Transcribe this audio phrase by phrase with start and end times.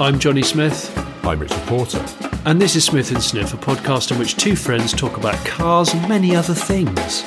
[0.00, 1.98] I'm Jonny Smith, I'm Richard Porter.
[2.44, 5.92] and this is Smith and Sniff, a podcast in which two friends talk about cars
[5.92, 7.24] and many other things.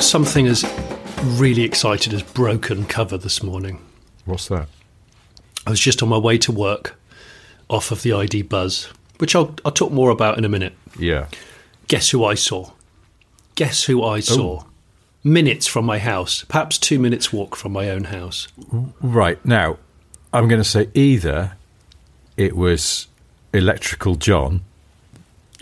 [0.00, 0.64] Something as
[1.24, 3.84] really excited as broken cover this morning.
[4.24, 4.68] What's that?
[5.66, 6.96] I was just on my way to work
[7.68, 10.74] off of the ID Buzz, which I'll, I'll talk more about in a minute.
[10.96, 11.26] Yeah.
[11.88, 12.70] Guess who I saw?
[13.56, 14.20] Guess who I oh.
[14.20, 14.64] saw?
[15.22, 18.48] Minutes from my house, perhaps two minutes walk from my own house.
[19.02, 19.44] Right.
[19.44, 19.76] Now,
[20.32, 21.52] I'm going to say either
[22.38, 23.06] it was
[23.52, 24.62] Electrical John,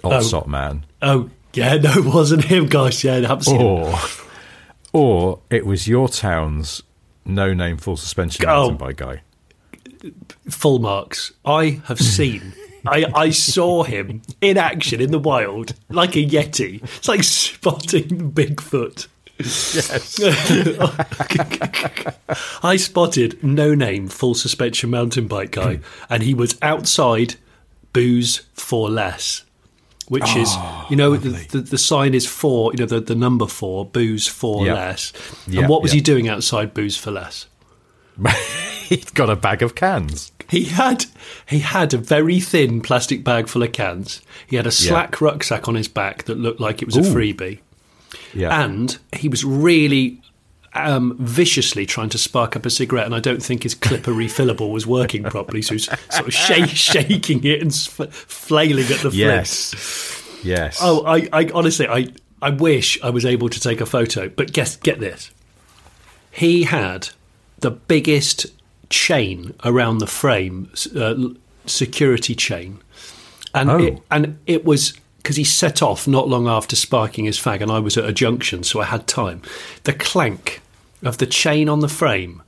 [0.04, 0.48] Otsot oh.
[0.48, 3.02] Man, Oh, yeah, no, it wasn't him, guys.
[3.02, 3.66] Yeah, I haven't seen him.
[3.66, 3.98] or,
[4.92, 6.82] or it was your town's
[7.24, 8.70] no name full suspension Oh.
[8.70, 9.22] mountain bike guy.
[10.50, 11.32] Full marks.
[11.44, 12.52] I have seen.
[12.86, 16.80] I, I saw him in action in the wild, like a yeti.
[16.84, 19.08] It's like spotting Bigfoot.
[19.38, 20.20] Yes.
[22.62, 27.36] I spotted no name full suspension mountain bike guy, and he was outside
[27.92, 29.44] booze for less,
[30.08, 33.14] which is ah, you know the, the the sign is for you know the, the
[33.14, 34.74] number four booze for Yeah.
[34.74, 35.12] less.
[35.46, 35.96] Yeah, and what was yeah.
[35.98, 37.46] he doing outside booze for less?
[38.88, 40.32] He'd got a bag of cans.
[40.48, 41.04] He had
[41.46, 44.22] he had a very thin plastic bag full of cans.
[44.46, 47.60] He had a slack rucksack on his back that looked like it was a freebie.
[48.38, 48.64] Yeah.
[48.64, 50.20] and he was really
[50.74, 54.70] um, viciously trying to spark up a cigarette, and I don't think his clipper refillable
[54.72, 59.00] was working properly, so he was sort of shake, shaking it and f- flailing at
[59.00, 59.14] the flips.
[59.14, 60.24] yes.
[60.44, 60.78] Yes.
[60.80, 62.08] Oh, I, I honestly, I,
[62.40, 65.32] I wish I was able to take a photo, but guess, get this.
[66.30, 67.08] He had
[67.58, 68.46] the biggest
[68.90, 71.14] chain around the frame, uh,
[71.66, 72.78] security chain,
[73.52, 73.78] and Oh.
[73.78, 74.92] it, and it was
[75.28, 78.14] because he set off not long after sparking his fag, and I was at a
[78.14, 79.42] junction, so I had time.
[79.84, 80.62] The clank
[81.02, 82.40] of the chain on the frame.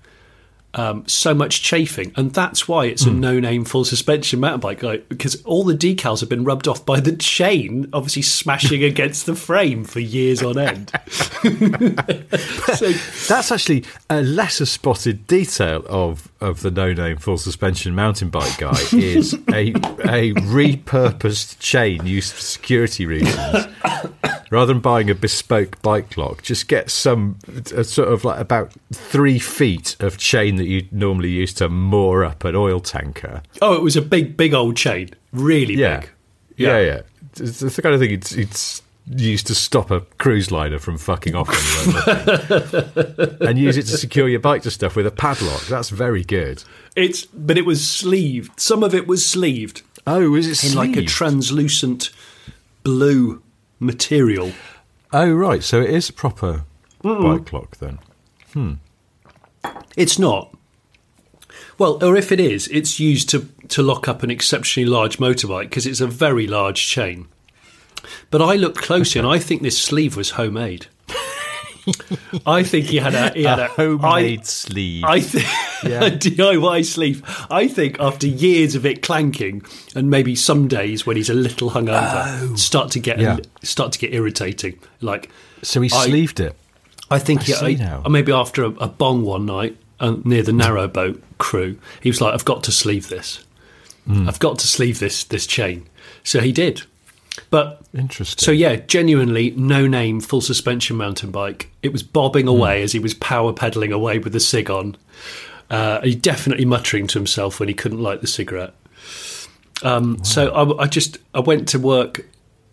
[0.72, 5.10] Um, so much chafing, and that's why it's a no-name full suspension mountain bike, like,
[5.10, 9.34] because all the decals have been rubbed off by the chain, obviously smashing against the
[9.34, 10.90] frame for years on end.
[12.78, 12.92] so,
[13.28, 18.56] That's actually a lesser spotted detail of, of the no name full suspension mountain bike
[18.58, 19.70] guy is a
[20.08, 23.66] a repurposed chain used for security reasons.
[24.50, 27.38] Rather than buying a bespoke bike lock, just get some
[27.74, 32.24] a sort of like about three feet of chain that you normally use to moor
[32.24, 33.42] up an oil tanker.
[33.62, 36.10] oh, it was a big, big old chain, really Yeah, big.
[36.56, 37.00] yeah, yeah.
[37.38, 38.82] It's the kind of thing it's, it's
[39.16, 41.48] used to stop a cruise liner from fucking off
[43.40, 45.62] and use it to secure your bike to stuff with a padlock.
[45.66, 46.62] That's very good.
[46.94, 48.58] It's, but it was sleeved.
[48.60, 52.10] Some of it was sleeved Oh, is it in like a translucent
[52.82, 53.42] blue
[53.78, 54.52] material.
[55.12, 55.62] Oh, right.
[55.62, 56.64] So it is a proper
[57.02, 57.98] bike lock then.
[58.52, 58.74] Hmm.
[59.96, 60.54] It's not.
[61.78, 65.64] Well, or if it is, it's used to, to lock up an exceptionally large motorbike
[65.64, 67.28] because it's a very large chain.
[68.30, 70.86] But I looked closely and I think this sleeve was homemade.
[72.46, 75.04] I think he had a, he had A a, homemade I, sleeve.
[75.04, 75.44] I think
[75.82, 76.04] Yeah.
[76.04, 77.22] a DIY sleeve.
[77.50, 79.62] I think after years of it clanking,
[79.94, 83.22] and maybe some days when he's a little hungover, start to get Oh.
[83.22, 83.36] Yeah.
[83.62, 84.78] start to get irritating.
[85.00, 85.30] Like
[85.62, 86.54] so he I- sleeved it.
[87.10, 88.02] I think I he, I- now.
[88.08, 92.34] maybe after a, a bong one night uh, near the narrowboat crew, he was like,
[92.34, 93.44] "I've got to sleeve this.
[94.06, 94.28] Hmm.
[94.28, 95.88] I've got to sleeve this this chain."
[96.22, 96.82] So he did.
[97.48, 98.44] But Interesting.
[98.44, 101.70] so yeah, genuinely no name full suspension mountain bike.
[101.82, 102.50] It was bobbing Hmm.
[102.50, 104.96] away as he was power pedaling away with the cig on.
[105.70, 108.74] Uh, he definitely muttering to himself when he couldn't light the cigarette.
[109.82, 112.26] Um, So I, I just I went to work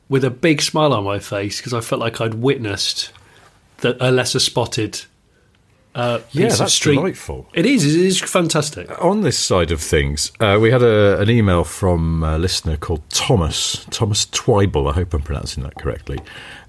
[0.10, 3.12] with a big smile on my face because I felt like I'd witnessed
[3.81, 5.02] that a lesser spotted
[5.95, 6.95] uh, Yeah, that's street.
[6.95, 7.48] delightful.
[7.54, 7.84] It is.
[7.86, 8.89] It is fantastic.
[9.04, 13.10] On this side of things, uh, we had a, an email from a listener called
[13.10, 14.89] Thomas, Thomas Twyble.
[14.89, 16.19] I hope I'm pronouncing that correctly.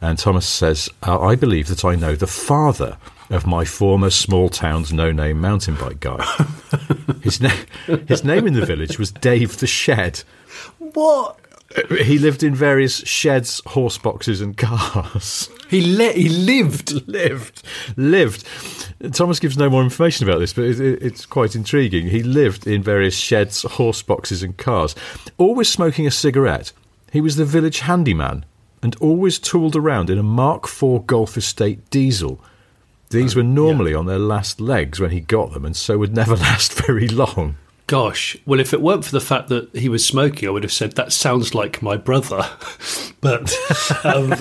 [0.00, 2.96] And Thomas says, uh, I believe that I know the father
[3.30, 6.24] of my former small town's no name mountain bike guy.
[7.22, 7.52] his, na-
[8.06, 10.22] his name in the village was Dave the Shed.
[10.78, 11.38] What?
[12.00, 15.50] He lived in various sheds, horse boxes, and cars.
[15.68, 17.06] He li- he lived.
[17.08, 17.62] lived,
[17.96, 18.44] lived.
[19.12, 22.08] Thomas gives no more information about this, but it, it, it's quite intriguing.
[22.08, 24.94] He lived in various sheds, horse boxes, and cars,
[25.36, 26.72] always smoking a cigarette.
[27.12, 28.44] He was the village handyman
[28.82, 32.40] and always tooled around in a Mark IV Golf Estate diesel.
[33.10, 36.14] These oh, were normally on their last legs when he got them, and so would
[36.14, 37.56] never last very long.
[37.88, 40.70] Gosh, well, if it weren't for the fact that he was smoking, I would have
[40.72, 42.46] said that sounds like my brother.
[43.22, 43.50] but
[44.04, 44.34] um,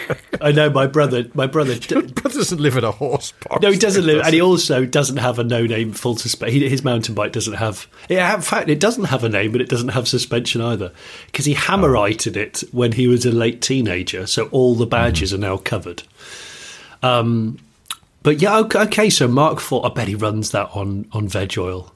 [0.40, 1.26] I know my brother.
[1.34, 1.74] My brother.
[2.24, 3.62] But doesn't live in a horse box.
[3.62, 6.62] No, he doesn't live, and he also doesn't have a no-name full suspension.
[6.62, 7.86] His mountain bike doesn't have.
[8.08, 10.90] Yeah, in fact, it doesn't have a name, but it doesn't have suspension either,
[11.26, 14.26] because he hammerited it when he was a late teenager.
[14.26, 15.44] So all the badges Mm-hmm.
[15.44, 16.02] are now covered.
[17.02, 17.58] Um,
[18.22, 19.10] but yeah, okay, okay.
[19.10, 21.93] So Mark IV, I bet he runs that on on veg oil.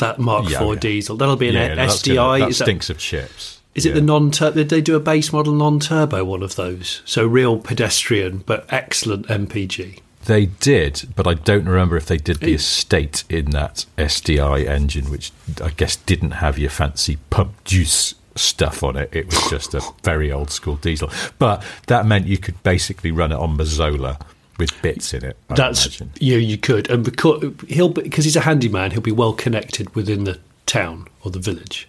[0.00, 0.80] That Mark Yeah, IV yeah.
[0.80, 1.16] diesel.
[1.16, 2.40] That'll be an Yeah, SDI.
[2.40, 3.60] that Is that- stinks of chips.
[3.74, 4.56] is it the non-turbo?
[4.56, 7.02] Did they do a base model non-turbo one of those?
[7.04, 9.98] So real pedestrian, but excellent MPG.
[10.26, 15.10] They did, but I don't remember if they did the estate in that SDI engine,
[15.10, 15.32] which
[15.64, 19.08] I guess didn't have your fancy pump juice stuff on it.
[19.12, 21.10] It was just a very old school diesel.
[21.38, 24.20] But that meant you could basically run it on Mazola
[24.60, 25.36] with bits in it.
[25.48, 26.12] I That's imagine.
[26.20, 30.22] yeah, you could, and because he'll because he's a handyman, he'll be well connected within
[30.24, 31.88] the town or the village,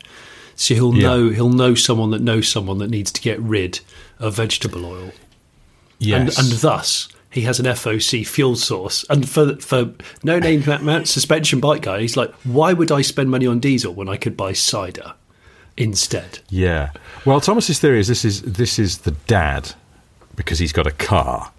[0.55, 1.01] so he'll Yeah.
[1.09, 3.79] know he'll know someone that knows someone that needs to get rid
[4.17, 5.11] of vegetable oil,
[5.99, 6.37] Yes.
[6.39, 9.05] and, and thus he has an FOC fuel source.
[9.09, 9.91] And for for
[10.23, 10.63] no name
[11.05, 14.35] suspension bike guy, he's like, why would I spend money on diesel when I could
[14.35, 15.13] buy cider
[15.77, 16.39] instead?
[16.49, 16.89] Yeah.
[17.25, 19.73] Well, Thomas's theory is this is this is the dad
[20.35, 21.51] because he's got a car,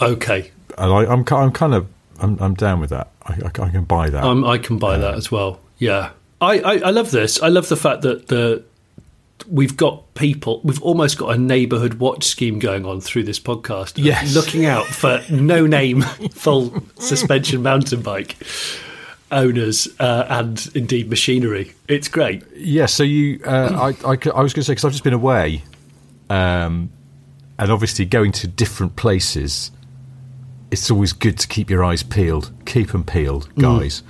[0.00, 1.88] Okay, and I, I'm I'm kind of
[2.18, 3.10] I'm, I'm down with that.
[3.24, 4.24] I, I, I can buy that.
[4.24, 5.60] Um, I can buy that as well.
[5.78, 6.10] Yeah,
[6.40, 7.42] I, I, I love this.
[7.42, 8.64] I love the fact that the
[9.48, 10.60] we've got people.
[10.64, 14.02] We've almost got a neighbourhood watch scheme going on through this podcast.
[14.02, 14.34] Yes.
[14.34, 16.02] looking out for no name
[16.32, 18.36] full suspension mountain bike
[19.32, 21.72] owners uh, and indeed machinery.
[21.88, 22.42] It's great.
[22.54, 25.12] Yeah, so you, uh, I, I, I was going to say because I've just been
[25.12, 25.62] away,
[26.28, 26.90] um,
[27.58, 29.70] and obviously going to different places,
[30.70, 34.02] it's always good to keep your eyes peeled, keep them peeled, guys,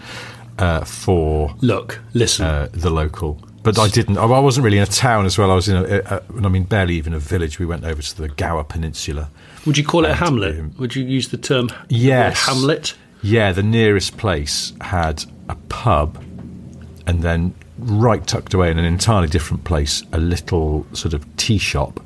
[0.58, 2.44] uh, for Look, listen.
[2.46, 3.40] uh, the local.
[3.62, 4.16] But I didn't.
[4.16, 5.50] I I wasn't really in a town as well.
[5.50, 7.58] I was in a, a, a I mean, barely even a village.
[7.58, 9.28] We went over to the Gower Peninsula.
[9.66, 10.58] Would you call it a hamlet?
[10.58, 12.46] um, Would you use the term Yes.
[12.46, 12.94] hamlet?
[13.22, 16.22] Yeah, the nearest place had a pub,
[17.06, 21.58] and then right tucked away in an entirely different place, a little sort of tea
[21.58, 22.00] shop.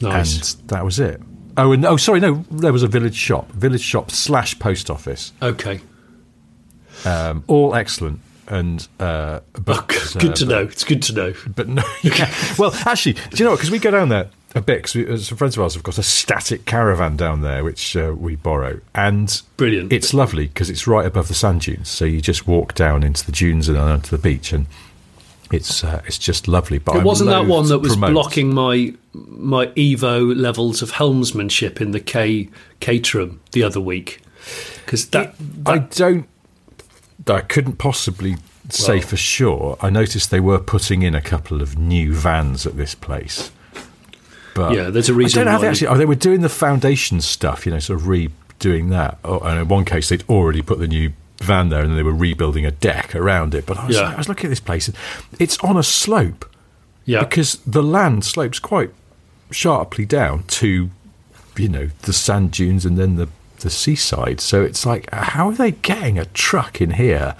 [0.00, 0.54] Nice.
[0.54, 1.20] and that was it.
[1.58, 5.32] Oh, and oh, sorry, no, there was a village shop, village shop slash post office,
[5.42, 5.80] okay.
[7.04, 8.20] um, all excellent.
[8.48, 10.62] And uh, but Oh, good, good to uh, know.
[10.62, 11.34] It's good to know.
[11.56, 12.32] But no, yeah.
[12.58, 13.56] Well, actually, do you know what?
[13.56, 14.84] Because we go down there a bit.
[14.84, 18.36] Because some friends of ours have got a static caravan down there, which uh, we
[18.36, 19.92] borrow, and Brilliant.
[19.92, 23.26] It's lovely because it's right above the sand dunes, so you just walk down into
[23.26, 24.66] the dunes and onto the beach, and
[25.52, 26.78] it's uh, it's just lovely.
[26.78, 31.80] But It wasn't that one that was promote- blocking my my Evo levels of helmsmanship
[31.80, 32.48] in the K
[32.80, 34.20] Caterham the other week
[34.84, 35.34] because that,
[35.64, 36.28] I don't.
[37.28, 38.36] I couldn't possibly
[38.68, 39.78] say Well- for sure.
[39.80, 43.50] I noticed they were putting in a couple of new vans at this place.
[44.54, 45.88] But Yeah, there's a reason I don't know they actually.
[45.88, 49.18] Oh, they were doing the foundation stuff, you know, sort of redoing that.
[49.24, 52.14] Oh, and in one case, they'd already put the new van there, and they were
[52.14, 53.66] rebuilding a deck around it.
[53.66, 54.12] But I was, Yeah.
[54.12, 54.96] I was looking at this place, and
[55.38, 56.44] it's on a slope
[57.04, 58.90] yeah because the land slopes quite
[59.50, 60.90] sharply down to,
[61.56, 63.28] you know, the sand dunes and then the
[63.60, 64.40] the seaside.
[64.40, 67.34] So it's like, how are they getting a truck in here?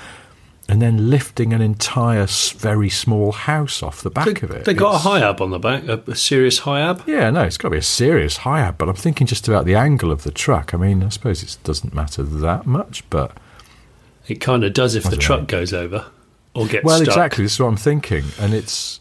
[0.69, 2.27] And then lifting an entire
[2.57, 4.65] very small house off the back they, of it.
[4.65, 7.07] they got a HIAB on the back, a, a serious HIAB.
[7.07, 9.77] yeah, no, it's got to be a serious HIAB, but I'm thinking just about the
[9.77, 10.75] angle of the truck.
[10.75, 13.37] I mean, I suppose it doesn't matter that much, but
[14.29, 15.47] It kind of does if the truck know.
[15.47, 16.07] goes over
[16.55, 17.09] or gets well, stuck.
[17.09, 17.45] exactly.
[17.45, 19.01] This is what I'm thinking, and it's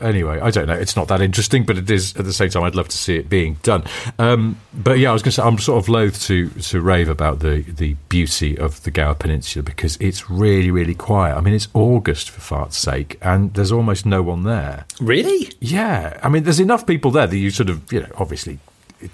[0.00, 0.40] anyway.
[0.40, 0.74] I don't know.
[0.74, 2.64] It's not that interesting, but it is at the same time.
[2.64, 3.84] I'd love to see it being done.
[4.18, 7.08] Um, but yeah, I was going to say I'm sort of loath to to rave
[7.08, 11.36] about the the beauty of the Gower Peninsula because it's really really quiet.
[11.36, 14.84] I mean, it's August for fart's sake, and there's almost no one there.
[15.00, 15.52] Really?
[15.60, 18.58] Yeah, I mean, there's enough people there that you sort of you know obviously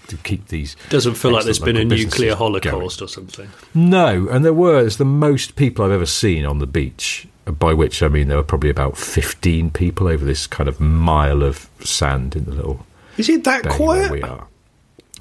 [0.09, 2.37] to keep these Doesn't feel like there's been a nuclear businesses going.
[2.37, 3.49] holocaust or something.
[3.75, 7.27] No, and there were it's the most people I've ever seen on the beach.
[7.45, 11.43] By which I mean there were probably about fifteen people over this kind of mile
[11.43, 12.87] of sand in the little
[13.17, 14.12] Is it that quiet?
[14.12, 14.47] we are.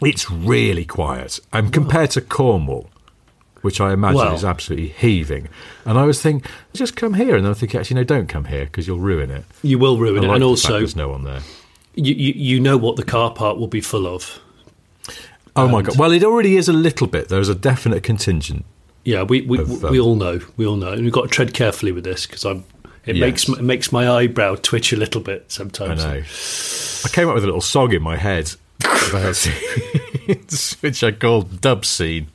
[0.03, 1.39] It's really quiet.
[1.51, 2.89] And compared to Cornwall,
[3.61, 5.47] which I imagine Well- is absolutely heaving.
[5.85, 7.35] And I was thinking, just come here.
[7.35, 9.43] And then I think, actually, no, don't come here because you'll ruin it.
[9.63, 11.41] You will ruin I it, like and also there's no one there.
[11.95, 14.39] you, you you know what the car park will be full of.
[15.55, 15.97] Oh my god!
[15.97, 17.27] Well, it already is a little bit.
[17.29, 18.65] There's a definite contingent.
[19.03, 20.39] Yeah, we we, Of, we um, all know.
[20.57, 20.91] We all know.
[20.93, 22.63] And we've got to tread carefully with this because I'm.
[23.05, 23.21] It Yes.
[23.47, 26.05] makes it makes my eyebrow twitch a little bit sometimes.
[26.05, 26.23] I know.
[27.05, 28.53] I came up with a little song in my head,
[29.09, 29.37] about-
[30.81, 32.27] which I called "Dub Scene."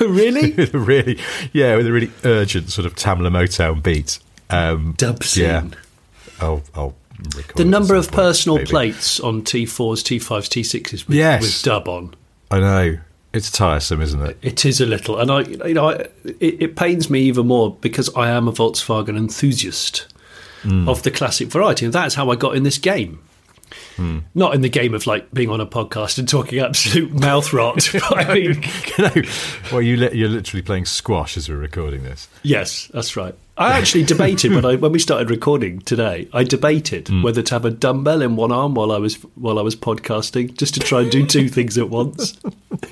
[0.00, 0.52] really?
[0.56, 1.18] With a really,
[1.52, 4.18] yeah, with a really urgent sort of Tamla Motown beat.
[4.50, 5.44] Um, Dub scene.
[5.44, 5.64] Yeah,
[6.40, 6.94] I'll, I'll
[7.36, 8.68] record The number of point, personal maybe.
[8.70, 11.42] plates on T4s, T5s, T6s with, Yes.
[11.42, 12.14] with dub on.
[12.50, 12.98] I know
[13.32, 14.38] it's tiresome, isn't it?
[14.42, 15.94] It is a little, and I, you know, I,
[16.40, 20.06] it, it pains me even more because I am a Volkswagen enthusiast
[20.62, 20.88] Hmm.
[20.88, 23.20] of the classic variety, and that's how I got in this game.
[23.96, 24.18] Hmm.
[24.34, 27.88] Not in the game of like being on a podcast and talking absolute mouth rot.
[27.92, 28.62] but I mean,
[28.98, 29.10] no,
[29.72, 32.28] well, you li- you're literally playing squash as we're recording this.
[32.42, 33.34] yes, that's right.
[33.58, 36.28] I actually debated when I when we started recording today.
[36.34, 37.22] I debated Hmm.
[37.22, 40.56] whether to have a dumbbell in one arm while I was while I was podcasting,
[40.58, 42.38] just to try and do two things at once.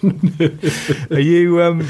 [1.11, 1.62] Are you?
[1.62, 1.87] um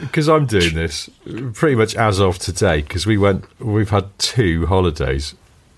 [0.00, 1.08] Because I'm doing this
[1.54, 2.82] pretty much as of today.
[2.82, 5.34] Because we went, we've had two holidays,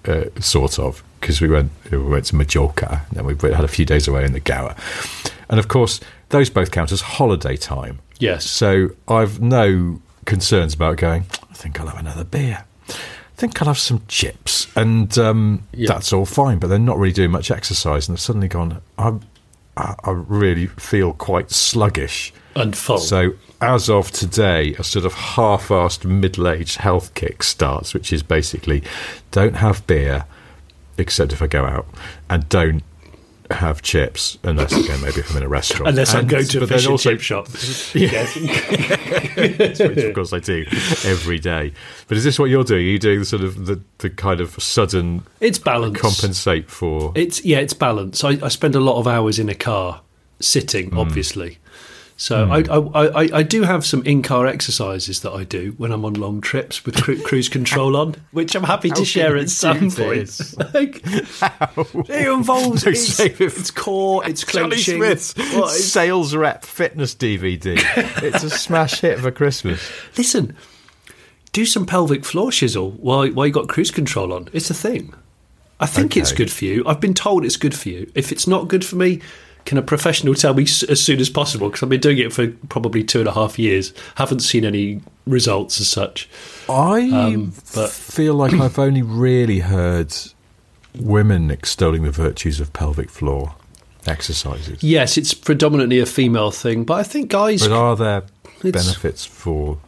[0.06, 1.02] uh, sort of.
[1.20, 4.24] Because we went, we went to Majorca, and then we had a few days away
[4.24, 4.74] in the Gower,
[5.48, 6.00] and of course
[6.30, 7.98] those both count as holiday time.
[8.18, 8.44] Yes.
[8.44, 11.24] So I've no concerns about going.
[11.50, 12.64] I think I'll have another beer.
[12.88, 12.92] I
[13.36, 15.88] think I'll have some chips, and um, Yeah.
[15.88, 16.58] that's all fine.
[16.58, 18.80] But they're not really doing much exercise, and they've suddenly gone.
[18.98, 19.14] I,
[19.76, 22.32] I really feel quite sluggish.
[22.54, 22.98] And full.
[22.98, 28.82] So as of today, a sort of half-assed middle-aged health kick starts, which is basically
[29.30, 30.24] don't have beer
[30.98, 31.86] except if I go out,
[32.28, 32.82] and don't
[33.50, 35.88] have chips unless again maybe if I'm in a restaurant.
[35.88, 37.48] Unless I'm going to a fish and also- chip shop.
[39.36, 40.64] which of course I do
[41.04, 41.72] every day.
[42.08, 42.80] But is this what you're doing?
[42.80, 45.98] Are you doing the sort of the, the kind of sudden It's balance.
[45.98, 47.12] compensate for?
[47.14, 48.22] It's yeah, it's balance.
[48.22, 50.02] I, I spend a lot of hours in a car
[50.38, 50.98] sitting, hmm.
[50.98, 51.58] obviously.
[52.20, 52.52] So hmm.
[52.52, 56.12] I, I, I, I do have some in-car exercises that I do when I'm on
[56.12, 60.38] long trips with cru- cruise control on, which I'm happy to share at some point.
[60.74, 64.98] Like, it involves No, it's, save it for- it's core, it's Jonny clenching.
[64.98, 67.78] Smith's Well, it's- sales rep fitness DVD.
[68.22, 69.80] it's a smash hit for Christmas.
[70.18, 70.54] listen,
[71.52, 74.50] do some pelvic floor shizzle while while you got cruise control on.
[74.52, 75.14] It's a thing.
[75.80, 76.84] I think it's good for you.
[76.86, 78.12] I've been told it's good for you.
[78.14, 79.22] If it's not good for me,
[79.64, 81.68] can a professional tell me as soon as possible?
[81.68, 83.92] Because I've been doing it for probably two and a half years.
[84.16, 86.28] Haven't seen any results as such.
[86.68, 90.14] I Um, but- feel like I've only really heard
[90.98, 93.54] women extolling the virtues of pelvic floor
[94.06, 94.82] exercises.
[94.82, 97.62] Yes, it's predominantly a female thing, but I think guys.
[97.62, 98.22] But are there
[98.64, 99.78] It's- benefits for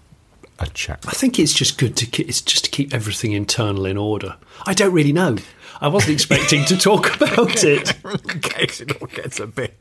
[0.58, 1.04] a chap?
[1.08, 4.36] I think it's just good to it's just to keep everything internal in order.
[4.66, 5.36] I don't really know.
[5.82, 7.94] I wasn't expecting to talk about it.
[8.04, 9.78] In case it all gets a bit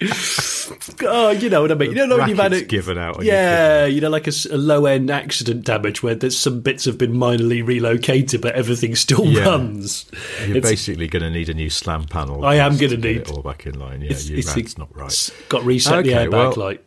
[1.02, 1.90] Oh, you know what I mean.
[1.96, 5.10] You know, when you've had it given out Yeah, you know, like a, low end
[5.10, 9.44] accident damage where there's some bits have been minorly relocated, but everything still Yeah.
[9.48, 10.06] runs.
[10.46, 12.44] You're It's- basically going to need a new slam panel.
[12.44, 14.00] I am gonna get need- it all back in line.
[14.02, 15.30] Yeah, it's- your it's the- not right.
[15.48, 16.84] got reset the Okay, airbag well, light.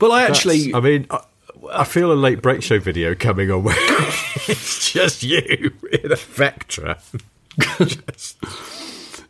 [0.00, 1.20] Well, I actually, I mean, I,
[1.72, 3.76] I feel a Late Brake Show video coming on where
[4.48, 6.98] it's just you in a Vectra.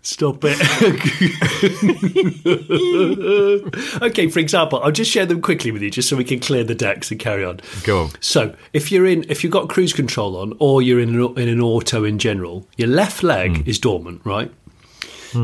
[0.05, 0.59] Stop it.
[4.03, 6.65] okay, for example, I'll just share them quickly with you just so we can clear
[6.65, 7.61] the decks and carry on.
[7.85, 8.11] Go on.
[8.21, 11.49] So, if you're in, if you've got cruise control on, or you're in an, in
[11.49, 13.69] an auto in general, your left leg Hmm.
[13.69, 14.51] is dormant, right?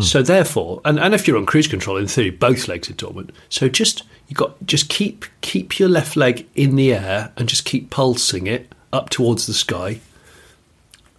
[0.03, 3.31] So therefore, and, and if you're on cruise control, in theory, both legs are dormant.
[3.49, 7.65] So just you got just keep keep your left leg in the air and just
[7.65, 10.01] keep pulsing it up towards the sky.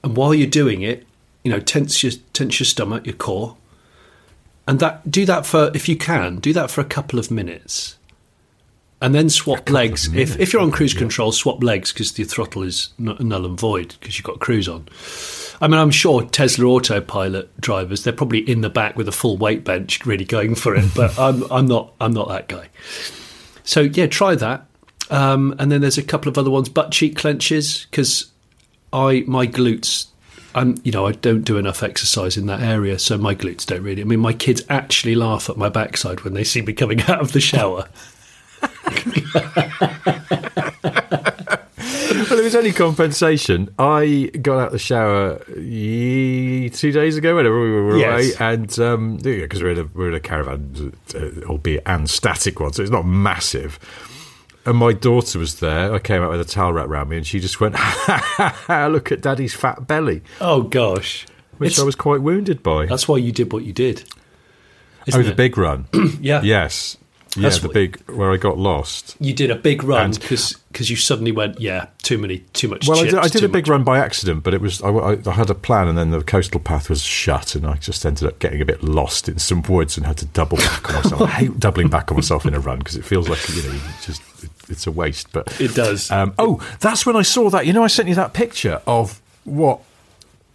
[0.03, 1.07] And while you're doing it,
[1.43, 3.57] you know, tense your tense your stomach, your core,
[4.67, 7.97] and that do that for if you can do that for a couple of minutes,
[9.01, 10.13] and then swap legs.
[10.13, 13.95] If if you're on cruise control, swap legs because the throttle is null and void
[13.99, 14.87] because you've got cruise on.
[15.61, 19.37] I mean, I'm sure Tesla autopilot drivers they're probably in the back with a full
[19.37, 20.85] weight bench, really going for it.
[20.95, 22.69] But I'm I'm not I'm not that guy.
[23.63, 24.65] So yeah, try that.
[25.09, 28.31] Um, and then there's a couple of other ones, butt cheek clenches, because
[28.93, 30.07] I my glutes.
[30.55, 33.83] I'm, you know, I don't do enough exercise in that area, so my glutes don't
[33.83, 34.01] really.
[34.01, 37.19] I mean, my kids actually laugh at my backside when they see me coming out
[37.21, 37.87] of the shower.
[42.29, 43.73] Well, it was only compensation.
[43.79, 48.35] I got out of the shower ye- two days ago, whenever we were away, Yes.
[48.39, 52.73] and um, because we're in a we're in a caravan, uh, albeit and static one,
[52.73, 53.79] so it's not massive.
[54.69, 55.93] And my daughter was there.
[55.93, 57.73] I came out with a towel wrapped around me, and she just went,
[58.69, 61.25] "Look at Daddy's fat belly," Oh gosh,
[61.57, 62.85] which It's- I was quite wounded by.
[62.85, 64.03] that's why you did what you did.
[65.11, 65.37] Oh, the it?
[65.37, 65.87] big run.
[66.21, 66.97] yeah, yes,
[67.35, 69.15] Yeah, That's the big where I got lost.
[69.19, 70.55] You did a big run because
[70.89, 72.87] you suddenly went, yeah, too many, too much.
[72.87, 74.89] Well, I did, I did a big much- run by accident, but it was I,
[74.89, 78.05] I, I had a plan, and then the coastal path was shut, and I just
[78.05, 80.95] ended up getting a bit lost in some woods and had to double back on
[80.97, 81.21] myself.
[81.23, 83.71] I hate doubling back on myself in a run because it feels like you know
[83.73, 84.21] you just
[84.69, 85.31] it's a waste.
[85.31, 86.09] But It does.
[86.11, 87.65] Um, oh, that's when I saw that.
[87.65, 89.79] You know, I sent you that picture of what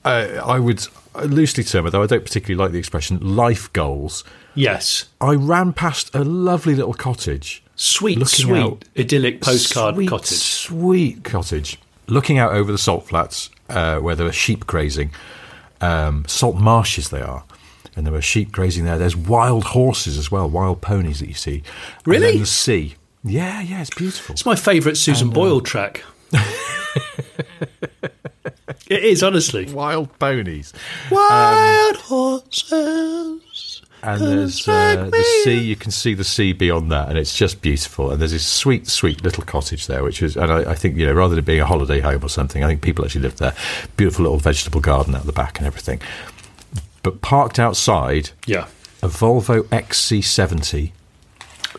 [0.04, 0.86] uh, I would
[1.24, 4.24] loosely term it, though I don't particularly like the expression, life goals.
[4.54, 7.62] yes, I ran past a lovely little cottage.
[7.76, 10.38] sweet, sweet, out- idyllic postcard sweet, cottage.
[10.38, 11.78] Sweet cottage.
[12.06, 15.10] Looking out over the salt flats uh, where there were sheep grazing,
[15.80, 17.44] um, salt marshes they are.
[17.96, 18.98] And there were sheep grazing there.
[18.98, 21.58] There's wild horses as well, wild ponies that you see.
[21.98, 22.32] And Really?
[22.32, 22.96] then the sea.
[23.24, 24.34] Yeah, yeah, it's beautiful.
[24.34, 26.04] It's my favourite Susan Boyle track.
[28.88, 29.72] it is honestly.
[29.72, 30.74] Wild ponies.
[31.10, 33.82] Wild horses.
[34.02, 35.58] And there's uh, the sea.
[35.58, 38.10] You can see the sea beyond that, and it's just beautiful.
[38.10, 41.06] And there's this sweet, sweet little cottage there, which is, and I, I think you
[41.06, 43.54] know, rather than being a holiday home or something, I think people actually live there.
[43.96, 46.02] Beautiful little vegetable garden out the back and everything.
[47.02, 48.66] But parked outside, Yeah,
[49.02, 50.92] a Volvo XC70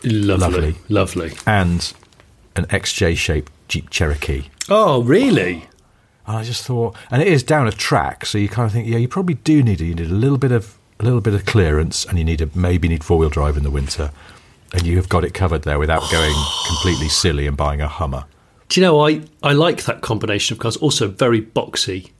[0.04, 0.74] lovely, Lovely.
[0.88, 1.32] lovely.
[1.46, 1.92] and
[2.56, 4.44] an XJ-shaped Jeep Cherokee.
[4.68, 5.68] Oh, really?
[6.26, 8.88] And I just thought, and it is down a track, so you kind of think,
[8.88, 9.80] yeah, you probably do need.
[9.80, 12.48] You need a little bit of a little bit of clearance, and you need a
[12.54, 14.10] maybe need four wheel drive in the winter,
[14.72, 16.34] and you have got it covered there without going
[16.66, 18.24] completely silly and buying a Hummer.
[18.68, 20.76] Do you know I, I like that combination of cars.
[20.78, 22.10] Also, very boxy.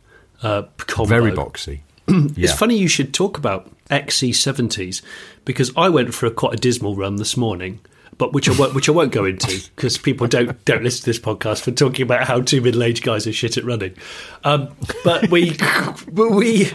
[0.43, 1.09] Uh, combo.
[1.09, 1.81] Very boxy.
[2.37, 5.03] It's funny you should talk about XC70s
[5.45, 7.81] because I went for a quite a dismal run this morning,
[8.19, 11.07] but which I won't, which I won't go into because people don't don't listen to
[11.07, 13.97] this podcast for talking about how two middle aged guys are shit at running.
[14.45, 15.57] Um, but we,
[16.13, 16.71] but we,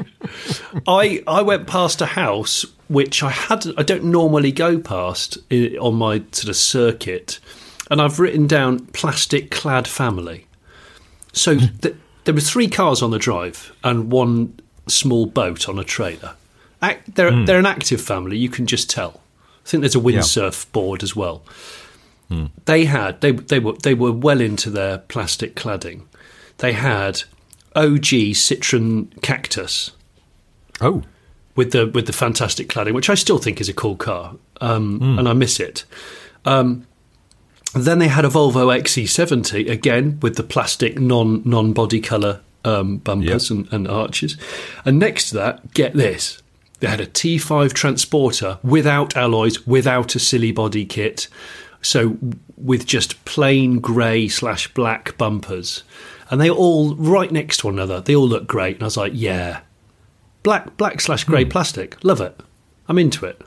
[0.87, 5.95] I I went past a house which I had I don't normally go past on
[5.95, 7.39] my sort of circuit,
[7.89, 10.45] and I've written down plastic clad family.
[11.33, 14.59] So th- there were three cars on the drive and one
[14.91, 16.35] small boat on a trailer.
[17.15, 18.37] They're they're an active family.
[18.37, 19.21] You can just tell.
[19.65, 21.43] I think there's a windsurf board as well.
[22.65, 26.03] They had they they were they were well into their plastic cladding.
[26.59, 27.23] They had
[27.75, 29.91] OG Citroen Cactus
[30.79, 31.03] Oh,
[31.55, 35.17] with the with the fantastic cladding, which I still think is a cool car, um,
[35.19, 35.83] and I miss it.
[36.45, 36.87] Um,
[37.75, 42.97] then they had a Volvo XC70 again with the plastic non non body color um,
[42.97, 43.57] bumpers Yep.
[43.59, 44.37] and, and arches,
[44.85, 46.41] and next to that, get this,
[46.79, 51.27] they had a T5 Transporter without alloys, without a silly body kit,
[51.81, 52.17] so
[52.57, 55.83] with just plain grey slash black bumpers,
[56.29, 57.99] and they all right next to one another.
[58.01, 59.61] They all look great, and I was like, yeah,
[60.43, 62.39] black black slash grey plastic, love it.
[62.87, 63.41] I'm into it.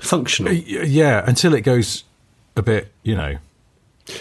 [0.00, 0.52] Functional.
[0.52, 1.22] Yeah.
[1.26, 2.04] Until it goes
[2.56, 3.36] a bit, you know.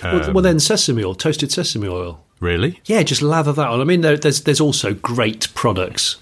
[0.03, 2.23] well, well, then sesame oil, toasted sesame oil.
[2.41, 2.81] Really?
[2.85, 3.79] Yeah, just lather that on.
[3.79, 6.17] I mean, there, there's there's also great products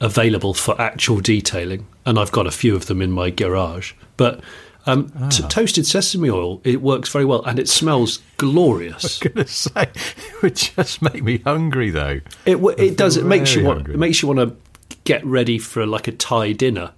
[0.00, 3.92] available for actual detailing, and I've got a few of them in my garage.
[4.18, 4.40] But
[4.86, 9.22] um, t- toasted sesame oil, it works very well, and it smells glorious.
[9.22, 12.20] I was Gonna say it would just make me hungry though.
[12.44, 13.16] It w- it does.
[13.16, 13.78] It makes you want.
[13.78, 13.94] hungry.
[13.94, 14.56] It makes you want to
[15.04, 16.92] get ready for like a Thai dinner.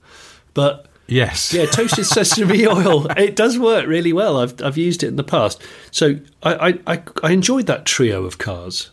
[0.54, 1.53] But Yes.
[1.53, 3.07] yeah, toasted sesame oil.
[3.12, 4.38] It does work really well.
[4.41, 5.62] I've I've used it in the past.
[5.91, 8.91] So I I, I, I enjoyed that trio of cars.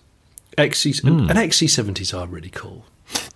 [0.57, 1.29] XC Hmm.
[1.29, 2.83] and XC70s are really cool.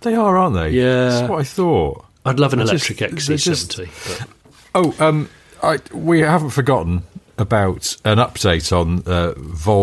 [0.02, 0.70] They are, aren't they?
[0.70, 1.08] Yeah.
[1.08, 2.04] That's what I thought.
[2.26, 4.18] I'd love an electric just- XC70.
[4.18, 4.28] but-
[4.74, 5.30] Oh, um,
[5.62, 7.04] I, we haven't forgotten
[7.38, 9.32] about an update on uh,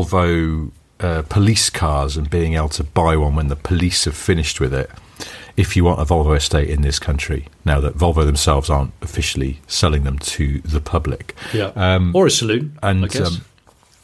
[0.02, 4.60] Volvo uh, police cars and being able to buy one when the police have finished
[4.60, 4.90] with it.
[5.58, 9.60] If you want a Volvo estate in this country, now that Volvo themselves aren't officially
[9.68, 11.36] selling them to the public.
[11.54, 12.78] yeah, Um, or a saloon.
[12.84, 13.28] and I guess.
[13.28, 13.46] um,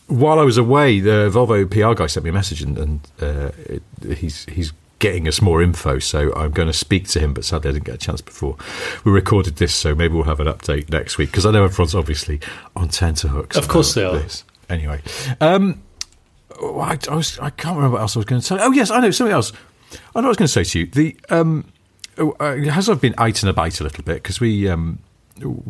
[0.07, 3.51] while I was away, the Volvo PR guy sent me a message, and, and uh,
[3.65, 3.83] it,
[4.17, 5.99] he's he's getting us more info.
[5.99, 8.55] So I'm going to speak to him, but sadly I didn't get a chance before
[9.03, 9.73] we recorded this.
[9.73, 12.39] So maybe we'll have an update next week because I know everyone's obviously
[12.75, 13.55] on tenterhooks.
[13.57, 14.17] Of course they are.
[14.17, 14.43] This.
[14.69, 15.01] Anyway,
[15.39, 15.81] um,
[16.60, 18.57] I, I was I can't remember what else I was going to say.
[18.60, 19.51] Oh yes, I know something else.
[20.15, 20.86] I know I was going to say to you.
[20.88, 21.65] The um,
[22.17, 25.00] oh, uh, as I've been out and about a little bit because we um,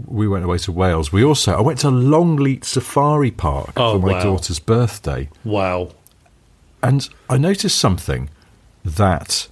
[0.08, 1.12] we went away to Wales.
[1.12, 4.24] We also I went to Longleat Safari Park Oh, for my wow.
[4.24, 5.90] daughter's birthday, wow.
[6.82, 8.30] and I noticed something
[8.86, 9.48] that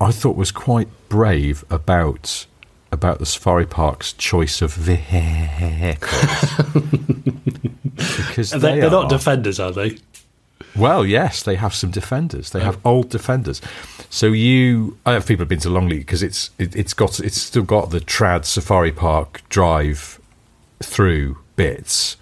[0.00, 2.46] I thought was quite brave about
[2.92, 6.10] about the safari park's choice of vehicles.
[7.94, 9.98] because They, they're not defenders, are they?
[10.78, 12.50] Well, yes, they have some defenders.
[12.50, 13.60] They have old defenders.
[14.10, 17.40] So you, I have people have been to Longleat because it's it, it's got it's
[17.40, 20.20] still got the trad safari park drive
[20.82, 22.16] through bits.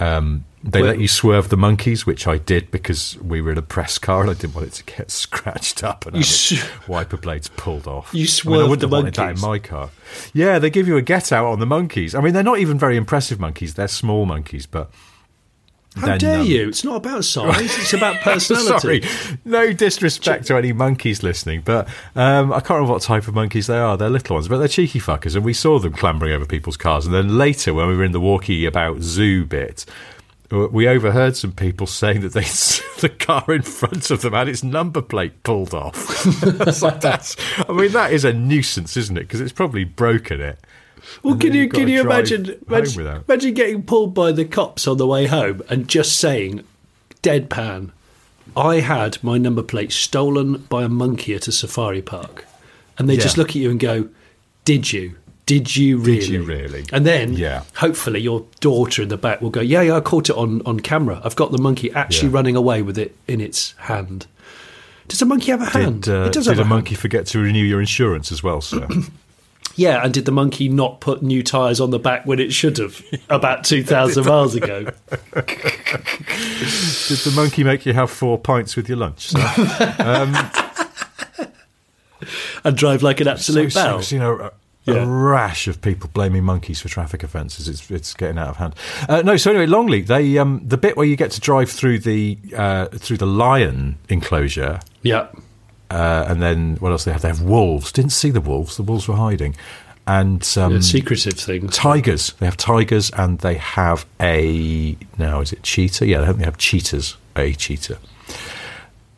[0.00, 3.58] Um, they Well- let you swerve the monkeys, which I did because we were in
[3.58, 6.58] a press car and I didn't want it to get scratched up and You
[6.88, 8.10] wiper blades pulled off.
[8.12, 9.42] You I, mean, I swerved the wanted that monkeys?
[9.42, 9.90] in my car.
[10.34, 12.14] Yeah, they give you a get out on the monkeys.
[12.16, 13.74] I mean, they're not even very impressive monkeys.
[13.74, 14.90] They're small monkeys, but
[15.96, 16.68] How dare um, you?
[16.68, 17.76] It's not about size.
[17.78, 19.02] It's about personality.
[19.02, 23.34] Sorry, no disrespect to any monkeys listening, but um, I can't remember what type of
[23.34, 23.96] monkeys they are.
[23.96, 27.06] They're little ones, but they're cheeky fuckers, and we saw them clambering over people's cars.
[27.06, 29.86] And then later, when we were in the walkie about zoo bit,
[30.50, 32.42] we overheard some people saying that they
[33.00, 36.24] the car in front of them had its number plate pulled off.
[36.82, 37.36] Like that's,
[37.68, 39.22] I mean, that is a nuisance, isn't it?
[39.22, 40.58] Because it's probably broken it.
[41.22, 44.96] Well, And can you can you imagine imagine, imagine getting pulled by the cops on
[44.98, 46.62] the way home and just saying,
[47.22, 47.90] deadpan,
[48.56, 52.44] I had my number plate stolen by a monkey at a safari park,
[52.98, 53.20] and they Yeah.
[53.22, 54.08] just look at you and go,
[54.64, 55.14] "Did you?
[55.46, 56.20] Did you really?
[56.20, 57.62] Did you really?" And then, Yeah.
[57.76, 60.80] hopefully, your daughter in the back will go, "Yeah, yeah, I caught it on on
[60.80, 61.20] camera.
[61.24, 62.34] I've got the monkey actually Yeah.
[62.34, 64.26] running away with it in its hand."
[65.08, 66.02] Does a monkey have a hand?
[66.02, 66.70] Did, uh, it does did have a hand.
[66.70, 68.88] monkey forget to renew your insurance as well, sir?
[69.76, 72.78] Yeah, and did the monkey not put new tyres on the back when it should
[72.78, 74.84] have about 2,000 miles ago?
[74.84, 74.94] Did
[77.18, 80.34] the monkey make you have four pints with your lunch, sir?
[82.64, 84.02] And drive like an absolute so, bell?
[84.02, 84.50] so, you know, a,
[84.92, 85.04] Yeah.
[85.06, 87.68] rash of people blaming monkeys for traffic offences.
[87.68, 88.74] It's it's getting out of hand.
[89.08, 91.98] Uh, no, so anyway, Longleat, they um, the bit where you get to drive through
[92.00, 95.26] the uh, through the lion enclosure, Yeah.
[95.90, 97.22] Uh, and then what else they have?
[97.22, 97.92] They have wolves.
[97.92, 98.76] Didn't see the wolves.
[98.76, 99.54] The wolves were hiding,
[100.06, 101.74] and um, Yeah, secretive things.
[101.76, 102.32] tigers.
[102.38, 106.06] They have tigers, and they have a now is it cheetah?
[106.06, 107.16] Yeah, they have, cheetahs.
[107.36, 107.98] A cheetah.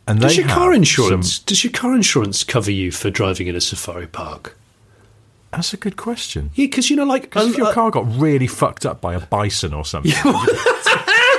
[0.07, 3.55] And Does your car insurance some- does your car insurance cover you for driving in
[3.57, 4.55] a safari park?
[5.51, 6.51] that's a good question.
[6.55, 9.73] Yeah, because you know, like if your car got really fucked up by a bison
[9.75, 10.13] or something,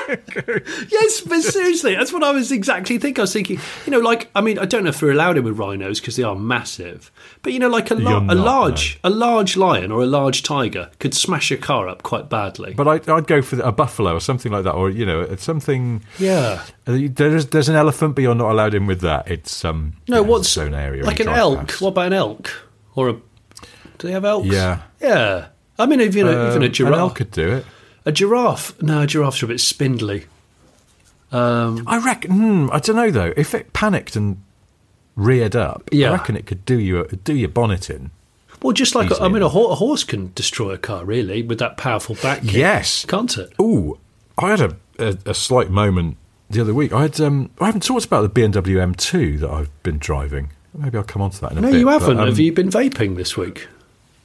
[0.89, 3.21] yes, but seriously, that's what I was exactly thinking.
[3.21, 5.43] I was thinking, you know, like I mean, I don't know if we're allowed in
[5.43, 8.37] with rhinos because they are massive, but you know, like a, la- You're a not,
[8.37, 12.73] large a large lion or a large tiger could smash a car up quite badly.
[12.73, 16.03] but I'd, I'd go for a buffalo or something like that, or you know, something.
[16.17, 16.63] yeah.
[16.87, 19.29] uh, There's there's an elephant, but you're not allowed in with that.
[19.29, 21.67] It's um No, you know, what's its area like an elk?
[21.67, 21.81] past.
[21.81, 22.49] What about an elk
[22.95, 23.13] or a?
[23.13, 24.47] Do they have elks?
[24.47, 24.81] Yeah.
[25.01, 25.47] yeah.
[25.77, 27.13] I mean, even a, even Um, a An giraffe.
[27.15, 27.65] could do it.
[28.09, 28.81] A giraffe?
[28.81, 30.25] No, giraffes are a bit spindly.
[31.31, 32.31] Um, I reckon.
[32.31, 33.33] Hmm, I don't know though.
[33.37, 34.41] If it panicked and
[35.15, 36.09] reared up, Yeah.
[36.09, 38.09] I reckon it could do you do your bonnet in.
[38.63, 41.59] well, just like I mean, a, ho- a horse can destroy a car really with
[41.59, 43.05] that powerful back kick, Yes.
[43.05, 43.53] can't it?
[43.61, 43.99] Ooh,
[44.39, 46.17] I had a, a, a slight moment
[46.49, 46.91] the other week.
[46.91, 50.49] I had um, I haven't talked about the BMW M2 that I've been driving.
[50.75, 51.73] Maybe I'll come on to that in a minute.
[51.73, 51.79] No, bit.
[51.81, 52.19] you haven't.
[52.19, 53.67] um, Have you been vaping this week?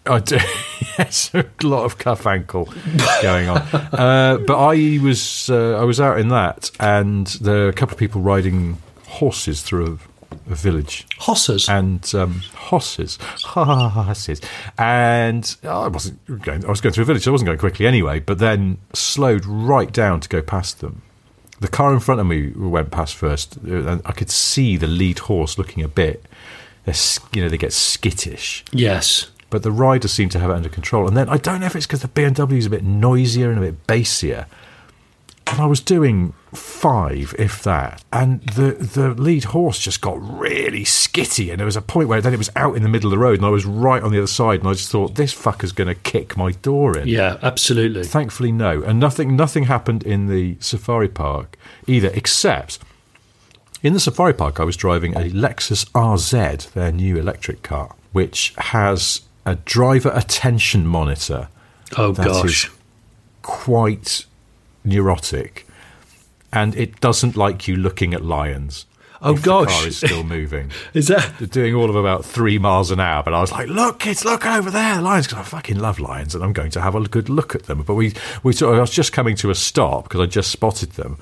[0.06, 0.36] I do.
[0.98, 2.72] yes, a lot of cuff ankle
[3.22, 3.58] going on.
[3.58, 7.94] Uh, but I was uh, I was out in that, and there are a couple
[7.94, 11.68] of people riding horses through a, a village, Hossers.
[11.68, 14.40] and um, horses, horses,
[14.78, 16.64] and I wasn't going.
[16.64, 17.24] I was going through a village.
[17.24, 18.20] So I wasn't going quickly anyway.
[18.20, 21.02] But then slowed right down to go past them.
[21.60, 25.20] The car in front of me went past first, and I could see the lead
[25.20, 26.26] horse looking a bit.
[27.32, 29.30] You know, they get skittish yes.
[29.54, 31.06] But the riders seem to have it under control.
[31.06, 33.58] And then I don't know if it's because the BMW is a bit noisier and
[33.58, 34.46] a bit bassier.
[35.46, 40.82] And I was doing five, if that, and the the lead horse just got really
[40.82, 43.12] skitty, and there was a point where then it was out in the middle of
[43.12, 45.34] the road, and I was right on the other side, and I just thought this
[45.34, 47.06] fucker's going to kick my door in.
[47.06, 48.02] Yeah, absolutely.
[48.02, 52.80] Thankfully, no, and nothing nothing happened in the safari park either, except
[53.84, 58.54] in the safari park, I was driving a Lexus RZ, their new electric car, which
[58.56, 61.48] has a driver attention monitor
[61.96, 62.70] Oh that is gosh.
[63.42, 64.24] quite
[64.85, 65.66] neurotic,
[66.52, 68.87] and it doesn't like you looking at lions.
[69.22, 69.66] Oh, gosh.
[69.68, 70.70] the car is still moving.
[70.92, 71.38] Is that?
[71.38, 74.22] They're doing all of about three miles an hour, but I was like, "Look, kids,
[74.22, 77.00] look over there, lions!" Because I fucking love lions, and I'm going to have a
[77.09, 77.83] good look at them.
[77.85, 80.50] But we, we sort of, I was just coming to a stop because I just
[80.50, 81.16] spotted them,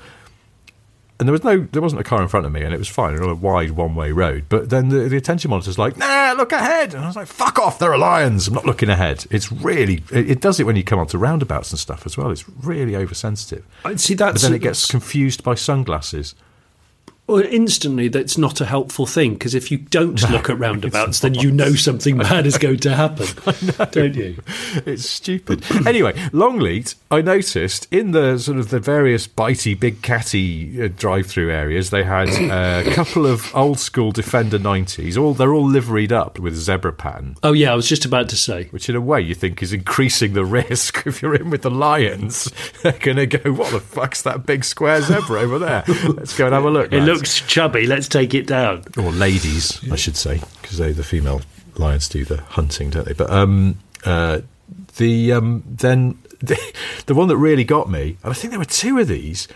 [1.23, 2.89] and there was no, there wasn't a car in front of me, and it was
[2.89, 3.13] fine.
[3.13, 4.43] It was on a wide one-way road.
[4.49, 7.59] But then the, the attention monitor's like, "Nah, look ahead," and I was like, "Fuck
[7.59, 7.79] off!
[7.79, 8.49] There are lions.
[8.49, 11.71] I'm not looking ahead." It's really, it, it does it when you come onto roundabouts
[11.71, 12.29] and stuff as well.
[12.29, 13.63] It's really oversensitive.
[13.85, 16.35] I See, But then it gets confused by sunglasses.
[17.25, 21.33] Well, instantly, that's not a helpful thing because if you don't look at roundabouts, then
[21.33, 23.27] you know something bad is going to happen,
[23.91, 24.35] don't you?
[24.85, 25.63] It's stupid.
[25.87, 31.49] anyway, Longleat, I noticed in the sort of the various bitey, big catty uh, drive-through
[31.49, 35.17] areas, they had uh, a couple of old school Defender 90s.
[35.17, 38.35] All they're all liveried up with zebra pattern, Oh yeah, I was just about to
[38.35, 38.65] say.
[38.71, 41.07] which in a way you think is increasing the risk.
[41.07, 44.65] If you're in with the lions, they're going to go, "What the fuck's that big
[44.65, 45.83] square zebra over there?
[46.09, 47.85] Let's go and have a look." It looks chubby.
[47.87, 48.83] Let's take it down.
[48.97, 51.41] or ladies, I should say, because they the female
[51.77, 53.13] lions do the hunting, don't they?
[53.13, 54.41] But um, uh,
[54.97, 56.59] the um, then the,
[57.05, 59.47] the one that really got me, and I think there were two of these.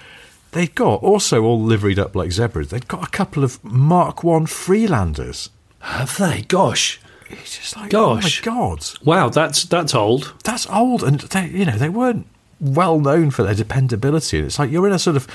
[0.52, 2.70] They'd got also all liveried up like zebras.
[2.70, 5.50] They'd got a couple of Mark One Freelanders.
[5.80, 6.44] Have they?
[6.44, 7.00] Gosh.
[7.30, 8.42] It's just like, Gosh.
[8.48, 10.34] oh my god, Wow, that's that's old.
[10.46, 12.26] that's old, and they, you know they weren't
[12.62, 14.38] well known for their dependability.
[14.38, 15.28] And it's like you're in a sort of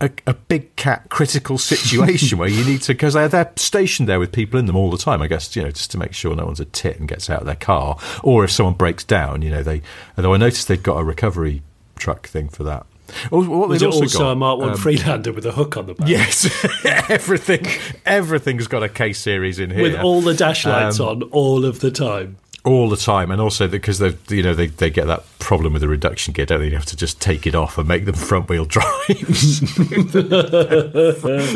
[0.00, 4.20] a, a big cat critical situation where you need to because they're they're stationed there
[4.20, 5.22] with people in them all the time.
[5.22, 7.40] I guess you know just to make sure no one's a tit and gets out
[7.40, 9.82] of their car, or if someone breaks down, you know they.
[10.16, 11.62] Although I noticed they've got a recovery
[11.96, 12.86] truck thing for that.
[13.30, 15.94] What it also also got, a Mark One um, Freelander with a hook on the
[15.94, 16.08] back?
[16.08, 16.46] Yes,
[17.08, 17.66] everything,
[18.04, 21.64] everything's got a K series in here With all the dash lights Um, on all
[21.64, 22.36] of the time.
[22.68, 25.82] All the time, and also because they, you know, they, they get that problem with
[25.82, 26.68] the reduction gear, don't they?
[26.68, 29.60] You have to just take it off and make them front wheel drives.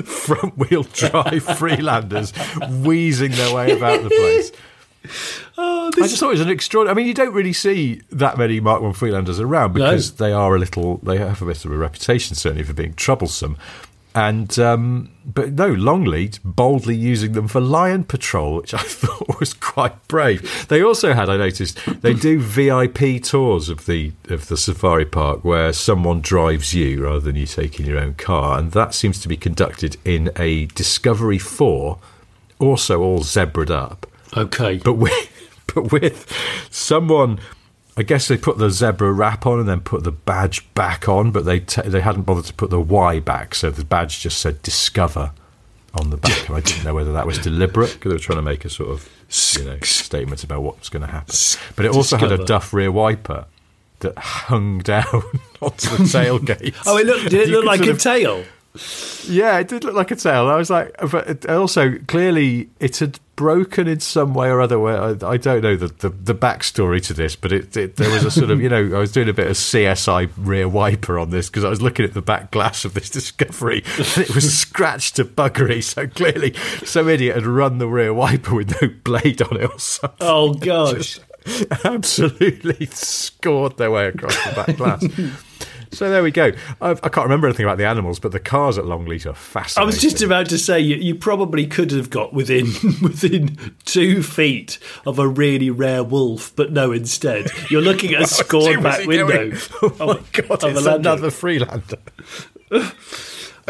[0.05, 2.33] front wheel drive Freelanders
[2.85, 4.53] wheezing their way about the place.
[5.59, 6.94] Oh, I just thought it was an extraordinary.
[6.94, 10.55] I mean, you don't really see that many Mark One Freelanders around because they are
[10.55, 10.98] a little.
[10.98, 13.57] They have a bit of a reputation, certainly, for being troublesome.
[14.14, 19.55] And um, but no, Longleat boldly using them for lion patrol, which I thought was
[19.55, 20.66] quite brave.
[20.68, 25.44] They also had, I noticed, they do VIP tours of the of the safari park
[25.44, 29.29] where someone drives you rather than you taking your own car, and that seems to
[29.29, 31.98] be conducted in a Discovery Four,
[32.59, 34.79] also all zebraed up okay.
[34.79, 35.29] but with
[35.75, 36.33] but with
[36.70, 37.38] someone
[37.96, 41.31] I guess they put the zebra wrap on and then put the badge back on,
[41.31, 44.38] but they t- they hadn't bothered to put the Y back, so the badge just
[44.38, 45.33] said "Discover"
[45.94, 48.38] on the back, and I didn't know whether that was deliberate because they were trying
[48.38, 49.09] to make a sort of
[49.59, 51.35] you know statement about what was going to happen.
[51.76, 53.44] But it also had a Duff rear wiper
[54.00, 55.22] that hung down
[55.61, 56.74] onto the tailgate.
[56.87, 58.44] oh, it looked, did it look like a of- tail?
[59.28, 60.48] yeah, it did look like a tail.
[60.48, 64.79] I was like, but it also clearly it had broken in some way or other.
[64.79, 68.11] Where I, I don't know the, the the backstory to this, but it, it there
[68.11, 71.18] was a sort of you know I was doing a bit of CSI rear wiper
[71.18, 74.35] on this because I was looking at the back glass of this Discovery and it
[74.35, 75.83] was scratched to buggery.
[75.83, 79.79] So clearly some idiot had run the rear wiper with no blade on it or
[79.79, 80.16] something.
[80.21, 81.21] Oh gosh.
[81.85, 85.05] Absolutely scored their way across the back glass.
[85.92, 86.52] So there we go.
[86.81, 89.83] I've, I can't remember anything about the animals, but the cars at Longleat are fascinating.
[89.83, 92.64] I was just about to say you, you probably could have got within
[93.02, 96.92] within two feet of a really rare wolf, but no.
[96.92, 99.28] Instead, you're looking at a scored back window.
[99.50, 99.52] doing?
[99.83, 100.64] Oh my of- god!
[100.64, 101.98] of It's another Freelander.
[102.70, 102.85] do,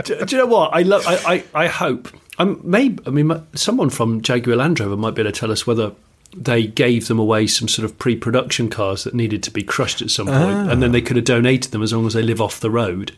[0.04, 1.04] do you know what I love?
[1.06, 2.08] I, I, I hope.
[2.38, 3.02] Um, I'm maybe.
[3.06, 5.92] I mean, someone from Jaguar Land Rover might be able to tell us whether
[6.36, 10.10] they gave them away some sort of pre-production cars that needed to be crushed at
[10.10, 12.60] some point, and then they could have donated them as long as they live off
[12.60, 13.12] the road.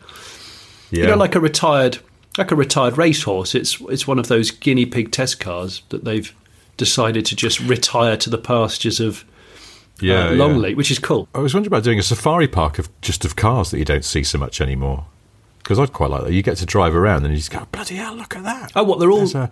[0.90, 1.98] Yeah, You know, like a retired,
[2.38, 3.54] like a retired racehorse.
[3.54, 6.34] It's it's one of those guinea pig test cars that they've
[6.76, 9.24] decided to just retire to the pastures of
[10.00, 10.74] yeah, uh, yeah.
[10.74, 11.28] Which is cool.
[11.34, 14.04] I was wondering about doing a safari park of just of cars that you don't
[14.04, 15.06] see so much anymore.
[15.58, 16.32] Because I'd quite like that.
[16.32, 18.72] You get to drive around and you just go, bloody hell, look at that.
[18.76, 19.50] Oh, what they're all a-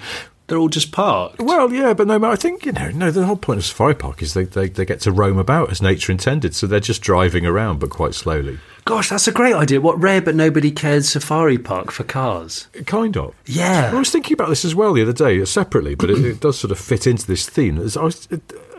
[0.52, 1.40] they're all just parked.
[1.40, 3.10] Well, yeah, but no, matter I think you know, no.
[3.10, 5.80] The whole point of safari park is they, they they get to roam about as
[5.80, 8.58] nature intended, so they're just driving around, but quite slowly.
[8.84, 9.80] Gosh, that's a great idea.
[9.80, 12.68] What rare but nobody cares safari park for cars?
[12.84, 13.34] Kind of.
[13.46, 13.92] Yeah.
[13.94, 16.40] I was thinking about this as well the other day, uh, separately, but it, it
[16.40, 17.78] does sort of fit into this theme.
[17.78, 18.28] Is, was,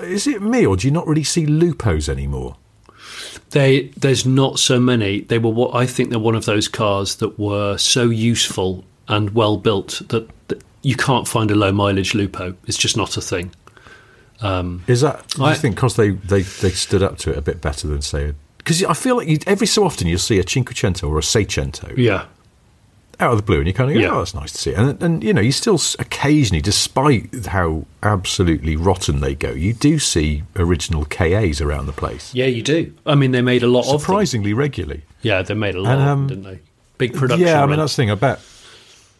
[0.01, 2.55] is it me, or do you not really see lupos anymore?
[3.49, 5.21] They there's not so many.
[5.21, 9.31] They were what I think they're one of those cars that were so useful and
[9.31, 10.42] well built that, that
[10.83, 12.55] you can't find a low mileage Lupo.
[12.67, 13.51] It's just not a thing.
[14.87, 15.27] Is that?
[15.29, 17.87] Do you I- think because they, they, they stood up to it a bit better
[17.87, 18.33] than say?
[18.57, 21.93] Because I feel like you, every so often you'll see a Cinquecento or a Seicento
[21.97, 22.25] Yeah.
[23.19, 24.11] out of the blue, and you kind of go, Yeah.
[24.13, 28.75] "Oh, that's nice to see." And, and you know, you still occasionally, despite how absolutely
[28.77, 32.93] rotten they go, you do see original KAs around the place, Yeah, you do.
[33.05, 35.03] I mean, they made a lot of surprisingly regularly.
[35.21, 36.59] Yeah, they made a lot, And, of um, them, didn't they?
[36.97, 37.45] Big production.
[37.47, 37.79] Yeah, I mean run.
[37.79, 38.11] that's the thing.
[38.11, 38.39] I bet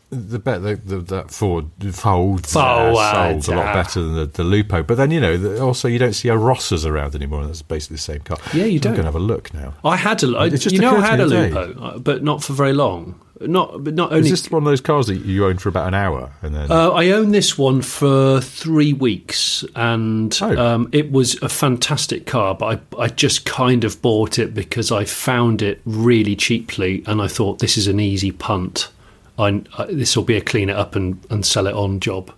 [0.10, 4.44] the bet the, the, that Ford Ford, sold a lot uh, better than the, the
[4.44, 4.84] Lupo.
[4.84, 7.46] But then you know, also you don't see Arosas around anymore.
[7.46, 8.38] That's basically the same car.
[8.54, 8.94] Yeah, you I'm don't.
[8.94, 9.74] going to have a look now.
[9.84, 12.44] I had a, I, It just you know, I had a Lupo, uh, but not
[12.44, 13.20] for very long.
[13.42, 14.26] not but not only.
[14.30, 16.72] Is this one of those cars that you owned for about an hour and then?
[16.72, 20.58] Uh, I owned this one for three weeks, and Oh.
[20.76, 22.54] um, it was a fantastic car.
[22.54, 27.20] But I, I just kind of bought it because I found it really cheaply, and
[27.20, 28.90] I thought this is an easy punt.
[29.38, 32.32] I, I, this will be a clean it up and, and sell it on job.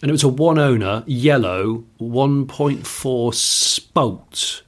[0.00, 4.62] And it was a one owner, yellow, 1.4 Spalt.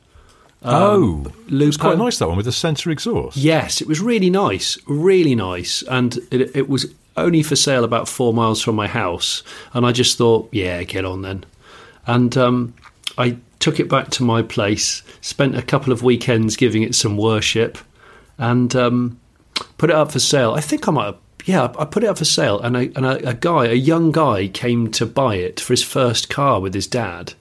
[0.63, 3.37] oh, it's quite nice that one with the centre exhaust.
[3.37, 8.09] Yes, it was really nice, really nice, and it, it was only for sale about
[8.09, 9.43] four miles from my house.
[9.73, 11.45] And I just thought, yeah, get on then.
[12.07, 12.75] And um,
[13.17, 17.17] I took it back to my place, spent a couple of weekends giving it some
[17.17, 17.79] worship,
[18.39, 19.21] and um,
[19.79, 20.53] put it up for sale.
[20.53, 21.19] I think I might have.
[21.51, 24.13] Yeah, I put it up for sale, and, a, and a, a guy, a young
[24.13, 27.35] guy, came to buy it for his first car with his dad,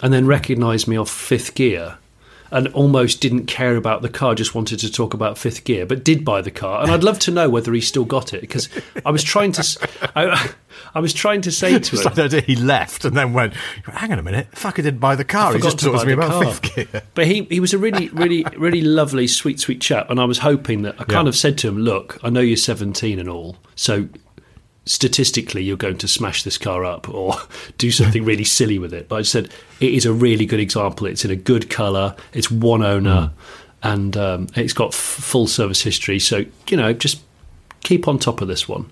[0.00, 1.98] and then recognised me off fifth gear
[2.50, 6.04] and almost didn't care about the car, just wanted to talk about fifth gear, but
[6.04, 6.82] did buy the car.
[6.82, 8.68] And I'd love to know whether he still got it because
[9.04, 10.50] I was trying to, I,
[10.94, 13.54] I was trying to say to It's him, like he left and then went,
[13.84, 15.52] hang on a minute, fucker didn't buy the car.
[15.54, 16.44] He just talks to me about car.
[16.54, 17.02] fifth gear.
[17.14, 20.10] But he, he was a really, really, really lovely, sweet, sweet chap.
[20.10, 21.30] And I was hoping that I kind Yeah.
[21.30, 23.56] of said to him, Look, I know you're 17 and all.
[23.74, 24.08] So
[24.86, 27.34] statistically, you're going to smash this car up or
[27.78, 29.08] do something really silly with it.
[29.08, 31.06] But I said, It is a really good example.
[31.06, 33.32] It's in a good colour, it's one owner,
[33.82, 36.18] and um, it's got f- full service history.
[36.18, 37.20] So, you know, just
[37.80, 38.90] keep on top of this one.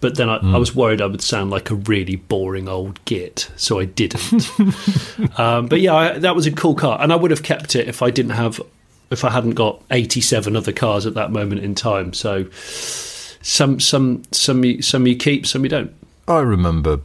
[0.00, 3.48] But then I, I was worried I would sound like a really boring old git,
[3.54, 4.50] so I didn't.
[5.38, 7.86] um, but yeah, I, that was a cool car, and I would have kept it
[7.86, 8.60] if I didn't have,
[9.12, 12.14] if I hadn't got eighty-seven other cars at that moment in time.
[12.14, 12.46] So
[13.42, 15.92] some, some, some, you, some you keep, some you don't.
[16.26, 17.00] I remember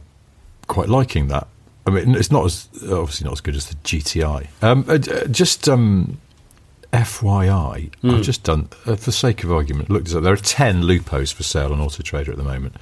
[0.66, 1.46] quite liking that.
[1.86, 4.46] I mean, it's not as obviously not as good as the GTI.
[4.62, 6.18] Um, uh, uh, just um,
[6.92, 8.10] FYI, Hmm.
[8.10, 9.90] I've just done uh, for sake of argument.
[9.90, 10.22] Looked up.
[10.22, 12.76] There are ten Lupos for sale on Auto Trader at the moment.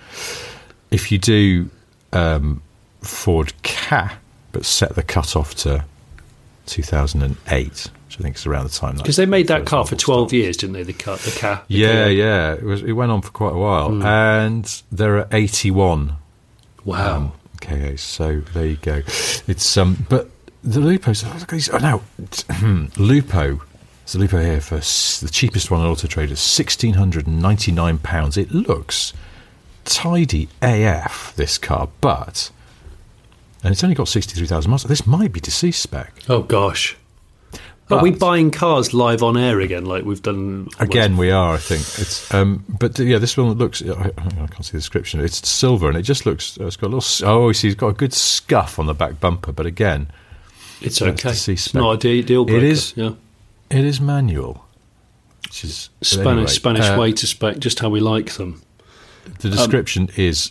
[0.90, 1.70] If you do
[2.12, 2.62] um,
[3.00, 4.18] Ford Ka,
[4.52, 5.84] but set the cut off to
[6.66, 10.28] 2008, which I think is around the time Because they made that car for twelve
[10.30, 10.36] started.
[10.36, 10.82] years, didn't they?
[10.84, 11.62] The car, the car.
[11.68, 12.12] the Yeah, Kia.
[12.12, 12.52] yeah.
[12.54, 12.82] It was.
[12.82, 14.02] It went on for quite a while, Hmm.
[14.02, 16.16] and there are eighty-one
[16.84, 17.16] Wow.
[17.16, 18.00] um, KAs.
[18.02, 19.02] So there you go.
[19.46, 20.30] It's um, but
[20.62, 21.24] the Lupos.
[21.24, 22.02] Oh, look at these- oh, now
[22.96, 23.60] Lupo.
[24.14, 27.98] A Lupo here for s- the cheapest one on Auto Trader, sixteen hundred and ninety-nine
[27.98, 28.36] pounds.
[28.36, 29.12] It looks
[29.84, 31.32] tidy AF.
[31.36, 32.50] This car, but
[33.64, 34.84] and it's only got sixty-three thousand miles.
[34.84, 36.12] This might be deceased spec.
[36.28, 36.96] Oh gosh.
[37.88, 41.54] Are we buying cars live on air again, like we've done Again, we are.
[41.54, 42.32] I think it's.
[42.34, 43.80] Um, but uh, yeah, this one looks.
[43.82, 45.20] I, I can't see the description.
[45.20, 46.58] It's silver, and it just looks.
[46.60, 47.28] uh, It's got a little.
[47.28, 49.52] Oh, you see, it's got a good scuff on the back bumper.
[49.52, 50.08] But again,
[50.80, 51.30] It's okay.
[51.30, 52.58] It's not a deal breaker.
[52.64, 53.12] It is- Yeah.
[53.70, 54.64] it is manual,
[55.44, 58.62] which is Spanish anyway, Spanish uh, way to spec just how we like them.
[59.40, 60.50] The description is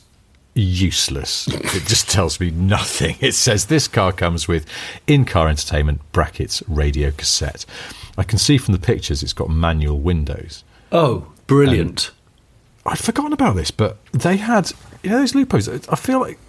[0.56, 1.48] useless.
[1.48, 3.18] it just tells me nothing.
[3.20, 4.66] It says this car comes with
[5.06, 7.66] in-car entertainment brackets radio cassette.
[8.18, 10.64] I can see from the pictures it's got manual windows.
[10.92, 12.12] Oh, brilliant!
[12.86, 14.72] I'd forgotten about this, but they had
[15.04, 15.86] you know those Lupos.
[15.92, 16.40] I feel like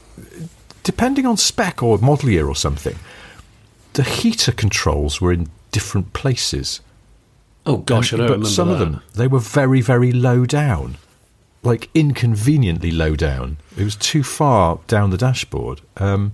[0.84, 2.96] depending on spec or model year or something,
[3.94, 6.80] the heater controls were in different places.
[7.64, 10.96] oh gosh, I don't but remember some of them they were very very low down,
[11.66, 13.58] like inconveniently low down.
[13.76, 15.82] It was too far down the dashboard.
[15.96, 16.32] Um,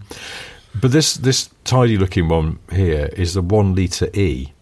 [0.80, 4.52] but this this tidy looking one here is the one liter E.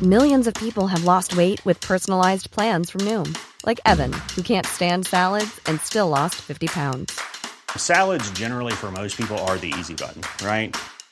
[0.00, 4.66] Millions of people have lost weight with personalized plans from Noom, like Evan, who can't
[4.66, 7.20] stand salads and still lost 50 pounds.
[7.76, 10.76] Salads, generally, for most people, are the easy button, right?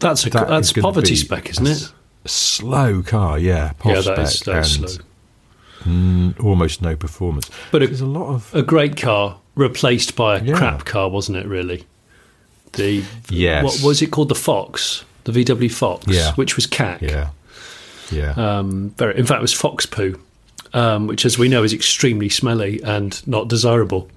[0.00, 1.92] That's a That that's poverty spec, isn't it?
[2.26, 3.72] slow car, yeah.
[3.84, 5.04] yeah, that is that's and slow.
[6.42, 7.50] Almost no performance.
[7.70, 10.54] But a- there's a lot of A great car replaced by a Yeah.
[10.56, 11.46] crap car, wasn't it?
[11.46, 11.86] Really.
[12.72, 13.64] The Yes.
[13.64, 14.28] What was it called?
[14.28, 16.32] The Fox, the VW Fox, Yeah.
[16.34, 17.00] which was cack.
[17.02, 17.28] yeah,
[18.10, 18.32] yeah.
[18.36, 20.18] Um, very, in fact, it was fox poo,
[20.74, 24.08] um, which, as we know, is extremely smelly and not desirable.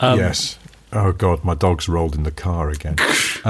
[0.00, 0.58] Um, yes.
[0.92, 2.96] Oh god, my dog's rolled in the car again.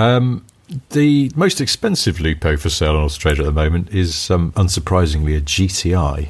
[0.91, 5.41] the most expensive Lupo for sale in Australia at the moment is, um, unsurprisingly, a
[5.41, 6.29] GTI,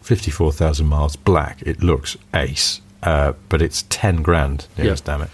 [0.00, 1.62] fifty-four thousand miles, black.
[1.62, 4.66] It looks ace, uh, but it's ten grand.
[4.76, 5.04] Yes, Yeah.
[5.04, 5.30] damn it.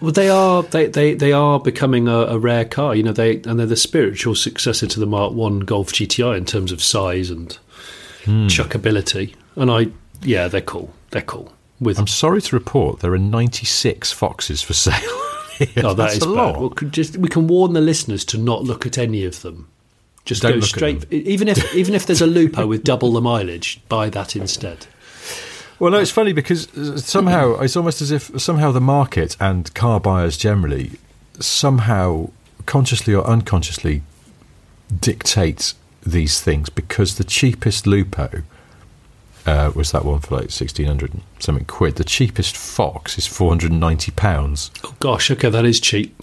[0.00, 2.94] Well, they are they, they, they are becoming a, a rare car.
[2.94, 6.44] You know, they and they're the spiritual successor to the Mark One Golf GTI in
[6.44, 7.56] terms of size and
[8.24, 8.46] Hmm.
[8.46, 9.34] chuckability.
[9.56, 9.88] And I,
[10.22, 10.92] yeah, they're cool.
[11.10, 11.52] They're cool.
[11.80, 14.94] With I'm sorry to report there are ninety-six Foxes for sale.
[15.78, 16.32] oh, that That's is a bad.
[16.32, 16.60] lot.
[16.60, 19.68] Well, could just we can warn the listeners to not look at any of them.
[20.24, 21.12] Just Don't go look at straight.
[21.12, 24.86] Even if even if there's a Lupo with double the mileage, buy that instead.
[25.78, 29.72] Well, no, it's funny because uh, somehow it's almost as if somehow the market and
[29.74, 30.92] car buyers generally
[31.40, 32.30] somehow
[32.66, 34.02] consciously or unconsciously
[35.00, 38.42] dictate these things because the cheapest Lupo
[39.46, 41.96] uh, was that one for like sixteen hundred something quid.
[41.96, 44.70] The cheapest Fox is four hundred and ninety pounds.
[44.84, 46.14] Oh gosh, okay, that is cheap.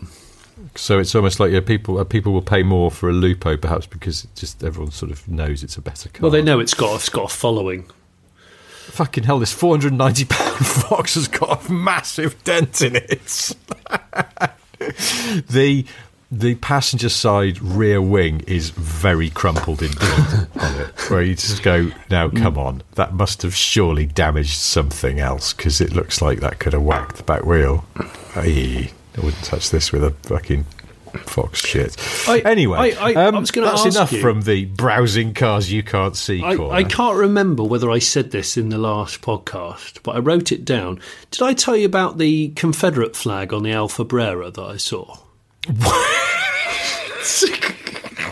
[0.76, 3.86] So it's almost like yeah, people uh, people will pay more for a Lupo perhaps
[3.86, 6.22] because it just everyone sort of knows it's a better car.
[6.24, 7.86] Well, they know it's got it's got a following.
[8.92, 12.96] Fucking hell, this four hundred and ninety pound Fox has got a massive dent in
[12.96, 13.56] it.
[15.50, 15.86] the
[16.32, 20.00] the passenger side rear wing is very crumpled indeed
[20.60, 21.10] on it.
[21.10, 25.82] Where you just go, now come on, that must have surely damaged something else because
[25.82, 27.84] it looks like that could have whacked the back wheel.
[28.36, 30.66] Aye, I wouldn't touch this with a fucking
[31.26, 31.98] Fox shit.
[32.28, 35.34] I- anyway, I- I- um, I was gonna that's ask enough you- from the browsing
[35.34, 36.52] cars you can't see I.
[36.52, 40.64] I can't remember whether I said this in the last podcast, but I wrote it
[40.66, 41.00] down.
[41.32, 45.18] Did I tell you about the Confederate flag on the Alfa Brera that I saw?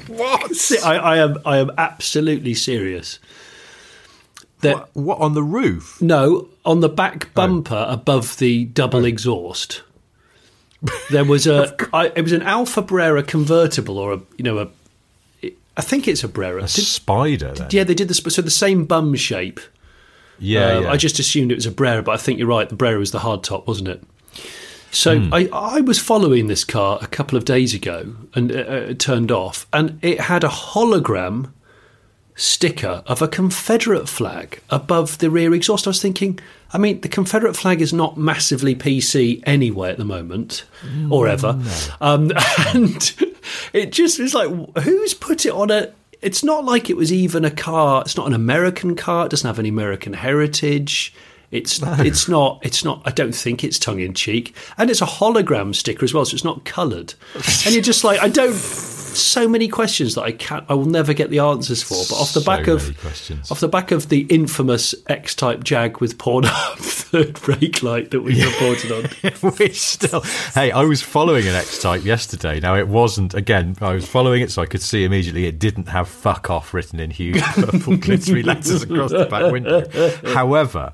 [0.08, 0.52] What?
[0.84, 3.20] I, I am I am absolutely serious.
[4.62, 6.02] That What, what on the roof?
[6.02, 9.84] no, on the back bumper above the double exhaust,
[11.12, 11.76] there was a.
[11.94, 14.68] I, it was an Alfa Brera convertible, or a you know a.
[15.78, 16.64] I think it's a Brera.
[16.64, 17.68] A Did- spider then?
[17.72, 19.60] yeah, they did the so the same bum shape.
[20.40, 20.92] yeah, Uh, yeah.
[20.92, 22.68] I just assumed it was a Brera, but I think you're right.
[22.68, 24.04] The Brera was the hard top, wasn't it?
[24.92, 25.34] So Hmm.
[25.34, 29.00] I, I was following this car a couple of days ago, and uh, uh, it
[29.00, 31.52] turned off, and it had a hologram
[32.36, 35.88] sticker of a Confederate flag above the rear exhaust.
[35.88, 36.40] I was thinking,
[36.72, 40.64] I mean, the Confederate flag is not massively PC anyway at the moment,
[41.10, 41.60] or ever,
[42.00, 42.32] um,
[42.74, 43.16] and
[43.74, 44.50] it just was like,
[44.84, 45.92] who's put it on a?
[46.22, 48.02] It's not like it was even a car.
[48.02, 49.26] It's not an American car.
[49.26, 51.14] It doesn't have any American heritage.
[51.50, 53.02] It's it's not it's not.
[53.06, 56.36] I don't think it's tongue in cheek, and it's a hologram sticker as well, so
[56.36, 57.14] it's not coloured.
[57.66, 58.54] and you're just like, I don't.
[59.08, 60.66] So many questions that I can't.
[60.70, 61.96] I will never get the answers for.
[62.10, 63.52] But off the So back of questions.
[63.52, 66.44] off the back of the infamous X-type Jag with porn
[66.78, 69.04] third brake light that we reported on.
[69.58, 70.22] Which still,
[70.54, 72.60] hey, I was following an X Type yesterday.
[72.60, 73.76] Now it wasn't again.
[73.82, 75.46] I was following it so I could see immediately.
[75.46, 79.88] It didn't have "fuck off" written in huge purple glittery letters across the back window.
[80.34, 80.92] However,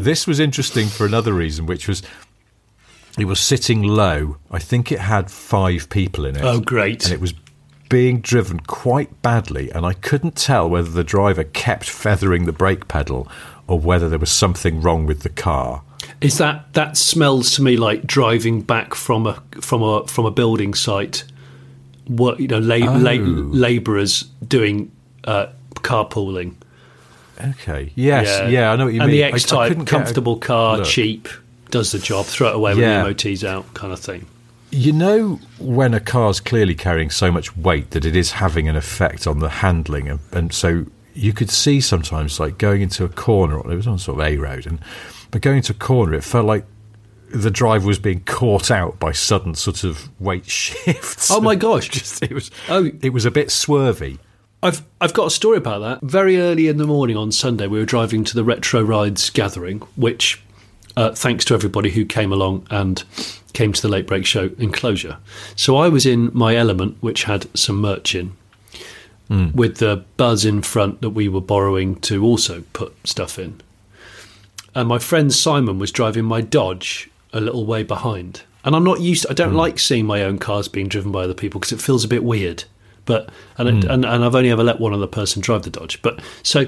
[0.00, 2.02] this was interesting for another reason, which was
[3.18, 4.36] it was sitting low.
[4.50, 6.42] I think it had five people in it.
[6.44, 7.04] Oh, great.
[7.04, 7.34] And it was
[7.88, 12.86] being driven quite badly, and I couldn't tell whether the driver kept feathering the brake
[12.88, 13.26] pedal
[13.66, 15.82] or whether there was something wrong with the car.
[16.20, 20.30] Is that that smells to me like driving back from a from a from a
[20.30, 21.24] building site?
[22.06, 23.50] What you know, la- la- Oh.
[23.52, 24.90] labourers doing
[25.24, 26.54] uh, carpooling.
[27.42, 27.92] Okay.
[27.94, 28.50] Yes.
[28.50, 28.72] Yeah.
[28.72, 29.16] I know what you and mean.
[29.20, 30.86] the X type, couldn't a comfortable car, look.
[30.86, 31.28] cheap,
[31.70, 32.26] does the job.
[32.26, 33.02] Throw it away Yeah.
[33.04, 34.26] when the MOT's out, kind of thing.
[34.70, 38.76] You know when a car's clearly carrying so much weight that it is having an
[38.76, 43.08] effect on the handling, and, and so you could see sometimes like going into a
[43.08, 43.58] corner.
[43.58, 44.78] It was on sort of a road, and
[45.30, 46.64] but going into a corner, it felt like
[47.30, 51.30] the driver was being caught out by sudden sort of weight shifts.
[51.30, 51.88] Oh my gosh!
[51.90, 52.50] Just it was.
[52.68, 52.90] Oh.
[53.00, 54.18] it was a bit swervy.
[54.62, 56.02] I've I've got a story about that.
[56.06, 59.78] Very early in the morning on Sunday, we were driving to the Retro Rides gathering,
[59.96, 60.42] which,
[60.98, 63.04] uh, thanks to everybody who came along and
[63.52, 65.18] came to the Late Brake Show enclosure.
[65.54, 68.32] So I was in my element, which had some merch in,
[69.54, 73.60] with the buzz in front that we were borrowing to also put stuff in.
[74.74, 78.42] And my friend Simon was driving my Dodge a little way behind.
[78.64, 79.24] And I'm not used.
[79.30, 82.04] I don't like seeing my own cars being driven by other people because it feels
[82.04, 82.64] a bit weird.
[83.04, 86.02] But and, and and I've only ever let one other person drive the Dodge.
[86.02, 86.66] But so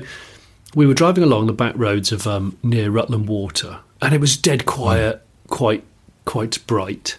[0.74, 4.36] we were driving along the back roads of um, near Rutland Water, and it was
[4.36, 5.84] dead quiet, quite
[6.24, 7.18] quite bright.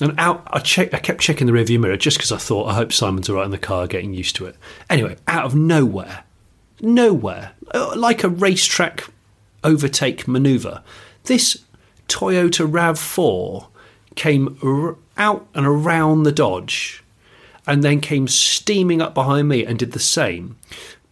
[0.00, 2.74] And out, I check, I kept checking the rearview mirror just because I thought I
[2.74, 4.56] hope Simon's all right in the car, getting used to it.
[4.88, 6.24] Anyway, out of nowhere,
[6.80, 9.04] nowhere, uh, like a racetrack
[9.64, 10.84] overtake manoeuvre,
[11.24, 11.64] this
[12.06, 13.68] Toyota Rav Four
[14.14, 17.02] came r- out and around the Dodge,
[17.66, 20.56] and then came steaming up behind me and did the same.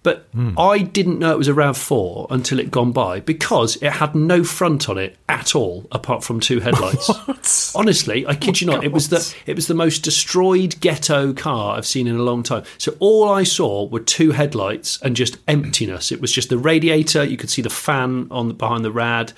[0.07, 0.57] But hmm.
[0.57, 4.45] I didn't know it was a RAV4 until it gone by because it had no
[4.45, 7.75] front on it at all, apart from two headlights.
[7.75, 11.33] Honestly, I kid oh you not, it was the it was the most destroyed ghetto
[11.33, 12.63] car I've seen in a long time.
[12.79, 16.13] So all I saw were two headlights and just emptiness.
[16.13, 17.25] It was just the radiator.
[17.25, 19.33] You could see the fan on the, behind the rad.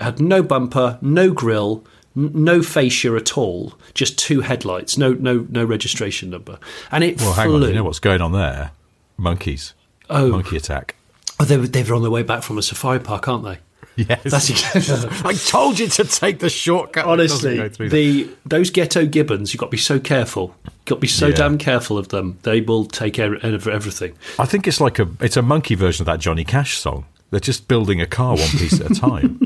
[0.00, 1.84] It had no bumper, no grill,
[2.16, 3.74] n- no fascia at all.
[3.92, 6.58] Just two headlights, no no no registration number,
[6.90, 7.64] and it Well, hang flew.
[7.64, 7.68] on.
[7.68, 8.70] You know what's going on there?
[9.18, 9.74] Monkeys.
[10.10, 10.30] Oh.
[10.30, 10.94] Monkey attack.
[11.38, 13.58] Oh, they were, they were on their way back from a safari park, aren't they?
[13.96, 14.22] Yes.
[14.24, 15.10] That's exactly.
[15.24, 17.04] I told you to take the shortcut.
[17.06, 20.54] Honestly, the those ghetto gibbons, you've got to be so careful.
[20.64, 21.34] You've got to be so Yeah.
[21.36, 22.38] damn careful of them.
[22.42, 24.14] They will take care of everything.
[24.38, 27.04] I think it's like a it's a monkey version of that Johnny Cash song.
[27.30, 29.38] They're just building a car one piece at a time.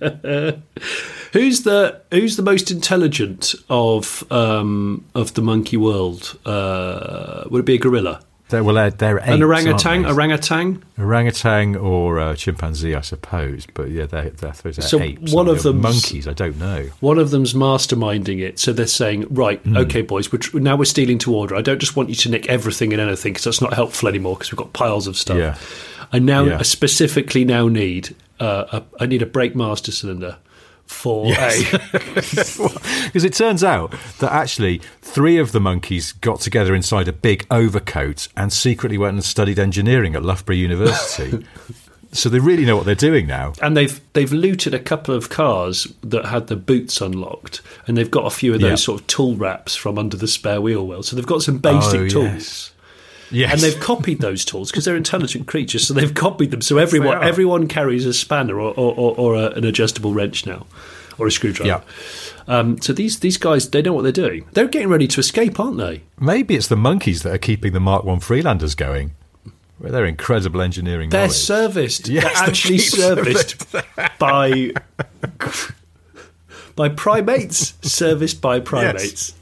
[1.32, 6.38] Who's the Who's the most intelligent of um, of the monkey world?
[6.44, 8.20] Uh, would it be a gorilla,
[8.54, 10.82] They're, well, they're, they're apes, an orangutan, orangutan?
[10.98, 13.66] orangutan or uh, chimpanzee, I suppose.
[13.72, 15.32] But yeah, they're, they're, they're So apes.
[15.32, 16.28] one of them's- monkeys.
[16.28, 16.88] I don't know.
[17.00, 19.76] One of them's masterminding it, so they're saying, "Right, Hmm.
[19.78, 21.54] okay, boys, we're tr- now we're stealing to order.
[21.56, 24.36] I don't just want you to nick everything and anything because that's not helpful anymore
[24.36, 25.36] because we've got piles of stuff.
[25.38, 25.56] Yeah.
[26.12, 26.58] I now Yeah.
[26.58, 30.36] I specifically now need uh, a, I need a brake master cylinder
[30.94, 31.34] for a
[33.04, 37.46] Because it turns out that actually three of the monkeys got together inside a big
[37.50, 41.44] overcoat and secretly went and studied engineering at Loughborough University.
[42.12, 43.52] so they really know what they're doing now.
[43.60, 48.10] and they've they've looted a couple of cars that had the boots unlocked, and they've
[48.10, 48.76] got a few of those Yeah.
[48.76, 51.02] sort of tool wraps from under the spare wheel well.
[51.02, 52.24] So they've got some basic Oh, tools.
[52.32, 52.70] yes.
[53.34, 53.52] Yes.
[53.52, 55.86] And they've copied those tools because they're intelligent creatures.
[55.86, 56.62] So they've copied them.
[56.62, 60.66] So everyone everyone carries a spanner or, or, or, or a, an adjustable wrench now,
[61.18, 61.82] or a screwdriver.
[62.46, 64.46] Um, so these these guys they know what they're doing.
[64.52, 66.02] They're getting ready to escape, aren't they?
[66.20, 69.12] Maybe it's the monkeys that are keeping the Mark One Freelanders going.
[69.80, 71.36] They're incredible engineering They're knowledge.
[71.36, 72.08] serviced.
[72.08, 73.66] Yes, they're actually serviced
[74.18, 74.72] by
[76.76, 77.74] by primates.
[77.82, 79.34] serviced by primates.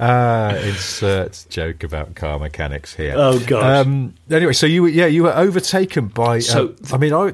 [0.00, 3.14] Uh, insert joke about car mechanics here.
[3.16, 3.86] Oh, gosh.
[3.86, 6.38] Um, anyway, so you were yeah you were overtaken by.
[6.40, 7.30] So, uh, I mean, I,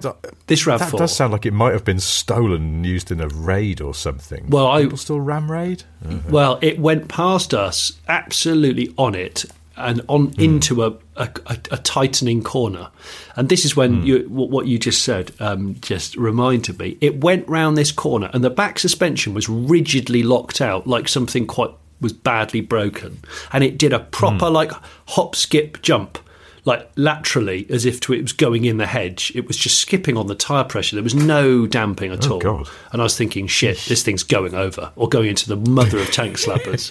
[0.46, 0.98] This that RAV4.
[0.98, 4.48] does sound like it might have been stolen and used in a raid or something.
[4.48, 5.84] Well, I- people still ram raid.
[6.28, 10.40] Well, it went past us, absolutely on it, and on Hmm.
[10.40, 12.88] into a, a, a, tightening corner.
[13.36, 14.06] And this is when Hmm.
[14.06, 16.96] you, what you just said um, just reminded me.
[17.00, 21.46] It went round this corner, and the back suspension was rigidly locked out, like something
[21.46, 21.70] quite
[22.00, 23.18] was badly broken,
[23.52, 24.52] and it did a proper Hmm.
[24.54, 24.72] like
[25.08, 26.18] hop, skip, jump.
[26.66, 29.30] Like laterally, as if to, it was going in the hedge.
[29.34, 30.96] It was just skipping on the tyre pressure.
[30.96, 32.38] There was no damping at Oh, all.
[32.38, 32.68] God.
[32.90, 36.10] And I was thinking, shit, this thing's going over or going into the mother of
[36.10, 36.90] tank slappers.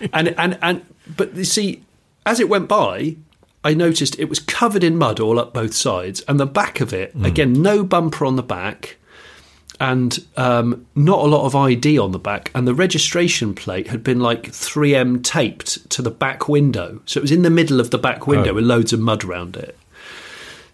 [0.12, 0.86] and and and
[1.16, 1.82] but you see,
[2.24, 3.16] as it went by,
[3.64, 6.92] I noticed it was covered in mud all up both sides, and the back of
[6.92, 7.24] it hmm.
[7.24, 8.96] again, no bumper on the back,
[9.82, 14.04] and um, not a lot of ID on the back, and the registration plate had
[14.04, 17.90] been like 3M taped to the back window, so it was in the middle of
[17.90, 18.54] the back window Oh.
[18.54, 19.76] with loads of mud around it.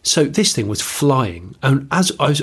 [0.02, 2.42] So this thing was flying, and as I was,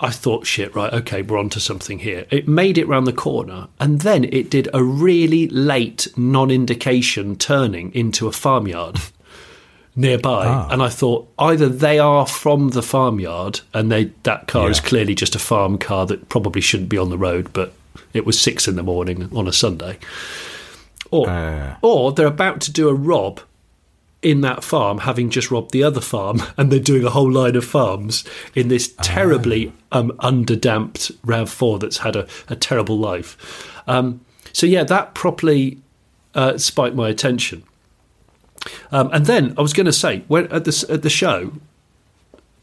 [0.00, 2.26] I thought, shit, right, okay, we're onto something here.
[2.30, 7.94] It made it round the corner, and then it did a really late non-indication turning
[7.94, 8.96] into a farmyard
[9.96, 14.78] nearby, and I thought either they are from the farmyard, and they that car is
[14.80, 17.72] clearly just a farm car that probably shouldn't be on the road, but
[18.12, 19.98] it was six in the morning on a Sunday,
[21.10, 21.76] or Uh.
[21.82, 23.40] or they're about to do a rob
[24.22, 27.54] in that farm, having just robbed the other farm, and they're doing a whole line
[27.56, 28.24] of farms
[28.54, 33.36] in this terribly um, underdamped Rav Four that's had a, a terrible life.
[33.86, 34.20] Um,
[34.52, 35.78] so yeah, that properly
[36.34, 37.62] uh, spiked my attention.
[38.90, 41.52] Um, and then I was going to say, when at the at the show,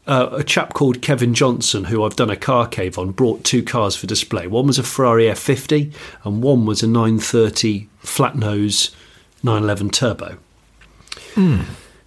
[0.06, 3.62] uh, a chap called Kevin Johnson, who I've done a car cave on, brought two
[3.62, 4.46] cars for display.
[4.46, 5.92] One was a Ferrari F50,
[6.24, 8.94] and one was a 930 flat nose
[9.42, 10.38] 911 turbo.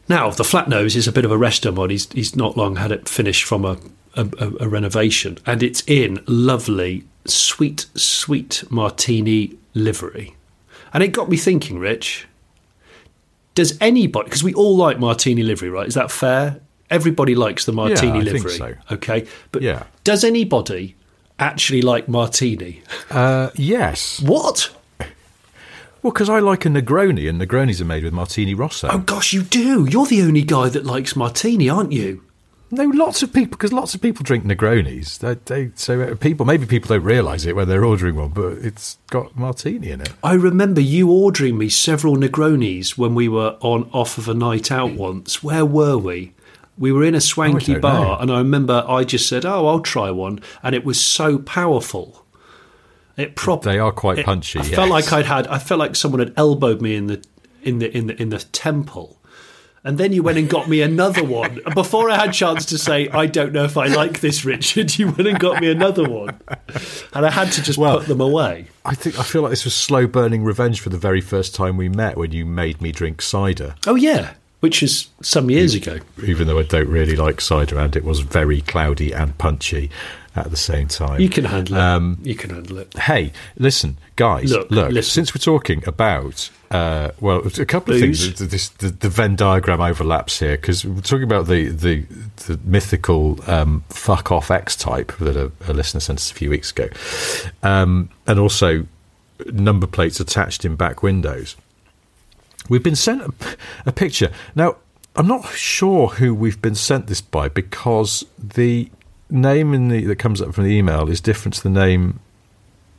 [0.10, 1.92] Now the flat nose is a bit of a resto mod.
[1.92, 3.78] He's he's not long had it finished from a,
[4.16, 4.28] a,
[4.62, 10.36] a renovation, and it's in lovely, sweet, sweet martini livery.
[10.94, 12.28] And it got me thinking, Rich.
[13.58, 15.88] Does anybody, because we all like martini livery, right?
[15.88, 16.60] Is that fair?
[16.92, 18.52] Everybody likes the martini I think livery.
[18.58, 18.76] so.
[18.92, 19.26] Okay.
[19.52, 19.86] But Yeah.
[20.04, 20.96] does anybody
[21.40, 22.84] actually like martini?
[23.10, 24.22] Uh, yes.
[24.22, 24.70] What?
[26.04, 28.90] Well, because I like a Negroni, and Negronis are made with Martini Rosso.
[28.92, 29.88] Oh, gosh, you do.
[29.90, 32.22] You're the only guy that likes martini, aren't you?
[32.70, 35.20] No, lots of people, because lots of people drink Negronis.
[35.20, 38.58] They, they, so uh, people, maybe people don't realise it when they're ordering one, but
[38.58, 40.12] it's got Martini in it.
[40.22, 44.70] I remember you ordering me several Negronis when we were on off of a night
[44.70, 45.42] out once.
[45.42, 46.34] Where were we?
[46.78, 48.18] We were in a swanky don't bar, know.
[48.18, 52.24] and I remember I just said, "Oh, I'll try one," and it was so powerful.
[53.16, 53.72] It proper.
[53.72, 55.48] They are quite it- punchy, I felt like I'd had.
[55.48, 57.24] I felt like someone had elbowed me in the
[57.64, 59.17] in the in the in the temple.
[59.88, 61.62] And then you went and got me another one.
[61.66, 65.00] And Before I had chance to say, I don't know if I like this, Richard,
[65.00, 66.38] you went and got me another one.
[67.14, 68.68] And I had to just Well- put them away.
[68.84, 71.78] I think I feel like this was slow burning revenge for the very first time
[71.78, 73.76] we met when you made me drink cider.
[73.88, 76.00] Oh, yeah, which is some years ago.
[76.24, 79.90] even though I don't really like cider, and it was very cloudy and punchy
[80.36, 81.20] at the same time.
[81.20, 81.80] You can handle it.
[81.80, 82.96] Um, you can handle it.
[82.96, 84.52] Hey, listen, guys.
[84.52, 85.12] Look, Look, listen.
[85.26, 88.24] since we're talking about, uh, well, a couple of Booze.
[88.38, 88.50] things.
[88.52, 92.06] This, the, the Venn diagram overlaps here because we're talking about the the,
[92.46, 96.52] the mythical um, fuck off X type that a, a listener sent us a few
[96.52, 96.88] weeks ago,
[97.64, 98.86] um, and also
[99.52, 101.56] number plates attached in back windows.
[102.70, 103.34] We've been sent a,
[103.86, 104.32] a picture.
[104.56, 104.78] Now,
[105.16, 108.90] I'm not sure who we've been sent this by because the
[109.30, 112.20] name in the that comes up from the email is different to the name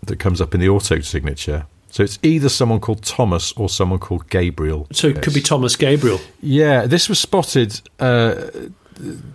[0.03, 1.67] that comes up in the auto signature.
[1.91, 4.87] So it's either someone called Thomas or someone called Gabriel.
[4.93, 6.21] So it could be Thomas Gabriel.
[6.43, 7.81] Yeah, this was spotted.
[7.99, 8.51] Uh,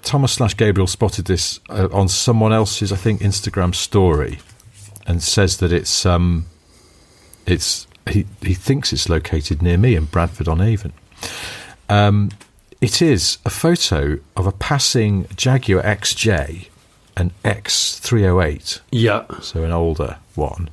[0.04, 4.40] Thomas slash Gabriel spotted this uh, on someone else's, I think, Instagram story,
[5.08, 6.46] and says that it's um,
[7.46, 10.94] it's he he thinks it's located near me in Bradford on Avon.
[11.90, 12.30] Um,
[12.82, 16.68] it is a photo of a passing Jaguar XJ,
[17.16, 19.24] an X308, Yeah.
[19.42, 20.70] so an older one.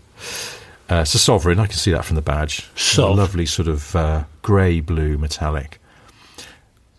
[0.91, 1.61] Uh, it's a sovereign.
[1.61, 2.68] I can see that from the badge.
[2.74, 3.11] Sov.
[3.11, 5.78] A lovely sort of uh, grey blue metallic.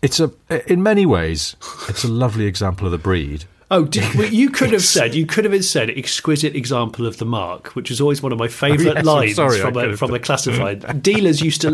[0.01, 0.31] It's a,
[0.71, 1.55] in many ways,
[1.89, 3.45] it's a lovely example of the breed.
[3.71, 7.25] Oh, did, well, you could have said you could have said exquisite example of the
[7.25, 10.13] mark, which is always one of my favourite Oh, yes, lines sorry, from a, from
[10.13, 11.01] a classified.
[11.01, 11.71] Dealers used to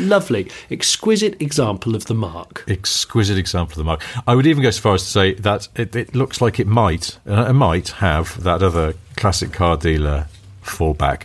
[0.00, 2.64] lovely exquisite example of the mark.
[2.66, 4.02] Exquisite example of the mark.
[4.26, 6.66] I would even go so far as to say that it, it looks like it
[6.66, 10.26] might, uh, it might have that other classic car dealer
[10.62, 11.24] fallback.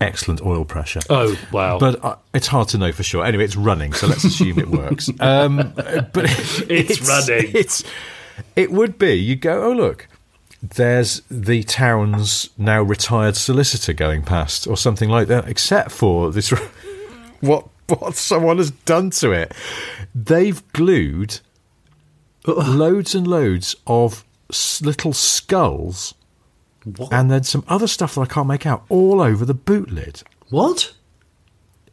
[0.00, 1.00] Excellent oil pressure.
[1.10, 1.80] Oh wow!
[1.80, 3.24] But uh, it's hard to know for sure.
[3.24, 5.10] Anyway, it's running, so let's assume it works.
[5.18, 6.24] Um, but
[6.70, 7.50] It's running.
[7.52, 7.82] It's
[8.56, 9.14] it would be.
[9.14, 10.08] You go, oh look,
[10.62, 15.48] there's the town's now retired solicitor going past, or something like that.
[15.48, 16.50] Except for this,
[17.40, 19.52] what what someone has done to it.
[20.14, 21.40] They've glued
[22.46, 24.24] loads and loads of
[24.82, 26.14] little skulls.
[26.84, 27.12] what?
[27.12, 30.22] And then some other stuff that I can't make out all over the boot lid.
[30.50, 30.94] what?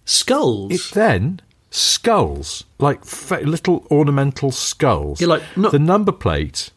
[0.06, 0.72] Skulls.
[0.72, 1.42] It then
[1.76, 5.20] skulls, like fa- little ornamental skulls.
[5.20, 6.72] You're like, no- the number plate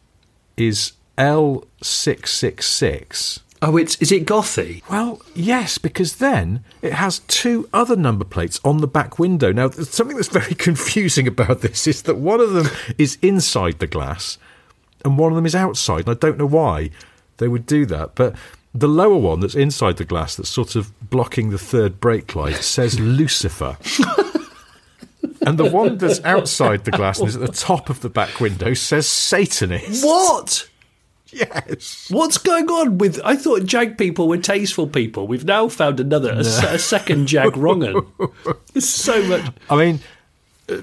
[0.57, 3.39] is L six six six.
[3.61, 4.81] oh, it's is it gothy?
[4.89, 9.51] Well, yes, because then it has two other number plates on the back window.
[9.51, 13.87] Now, something that's very confusing about this is that one of them is inside the
[13.87, 14.37] glass
[15.05, 16.07] and one of them is outside.
[16.07, 16.89] And I don't know why
[17.37, 18.35] they would do that, but
[18.73, 22.57] the lower one that's inside the glass that's sort of blocking the third brake light
[22.57, 23.77] says Lucifer.
[25.49, 28.39] and the one that's outside the glass and is at the top of the back
[28.39, 30.05] window says Satanist.
[30.05, 30.69] What?
[31.31, 32.07] Yes.
[32.09, 33.19] What's going on with?
[33.23, 35.27] I thought Jag people were tasteful people.
[35.27, 38.05] We've now found another, a, a second Jag wrong'un.
[38.73, 39.51] It's so much.
[39.69, 39.99] I mean,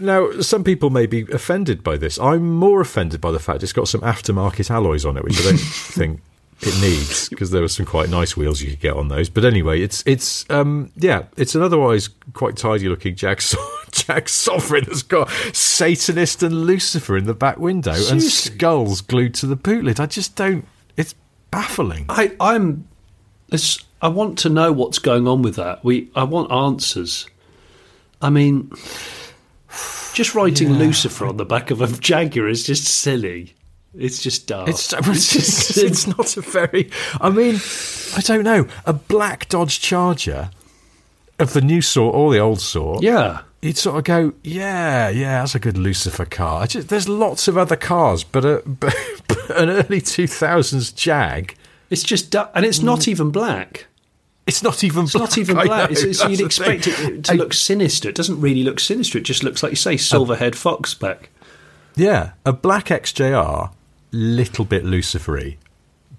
[0.01, 2.19] now some people may be offended by this.
[2.19, 5.43] I'm more offended by the fact it's got some aftermarket alloys on it, which I
[5.43, 6.21] don't think
[6.63, 9.29] it needs because there were some quite nice wheels you could get on those.
[9.29, 13.59] But anyway, it's it's um yeah, it's an otherwise quite tidy looking Jack so-
[13.93, 19.47] Jag Sovereign that's got Satanist and Lucifer in the back window and skulls glued to
[19.47, 20.01] the boot lid.
[20.01, 20.67] I just don't.
[20.97, 21.15] It's
[21.51, 22.07] baffling.
[22.09, 22.89] I, I'm.
[23.51, 25.85] It's, I want to know what's going on with that.
[25.85, 26.11] We.
[26.15, 27.27] I want answers.
[28.21, 28.71] I mean,
[30.15, 33.56] just writing Lucifer on the back of a Jaguar is just silly.
[33.99, 34.69] It's just dark.
[34.69, 36.91] It's, it's, just, it's not a very.
[37.21, 37.57] I mean,
[38.17, 38.67] I don't know.
[38.85, 40.51] A black Dodge Charger
[41.39, 43.03] of the new sort or the old sort.
[43.03, 43.43] yeah.
[43.63, 46.67] You'd sort of go, yeah, yeah, that's a good Lucifer car.
[46.69, 48.95] Just, there's lots of other cars, but, a, but,
[49.57, 51.57] an early 2000s Jag.
[51.91, 52.85] It's just, and it's Mm.
[52.85, 53.87] not even black.
[54.47, 55.23] It's not even It's black.
[55.31, 55.91] not even black.
[55.91, 58.09] know, It's, you'd expect it to look sinister.
[58.11, 59.19] It doesn't really look sinister.
[59.19, 61.31] It just looks like you say, silverhead fox back.
[61.97, 63.71] Yeah, a black XJR,
[64.13, 65.57] little bit lucifery,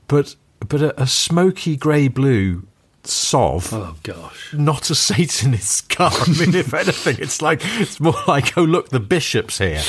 [0.07, 0.35] but
[0.67, 2.67] but a, a smoky grey blue
[3.03, 3.71] Sov.
[3.73, 4.53] Oh gosh.
[4.53, 6.11] Not a Satanist car.
[6.13, 9.81] I mean, if anything, it's like it's more like, oh look, the bishop's here.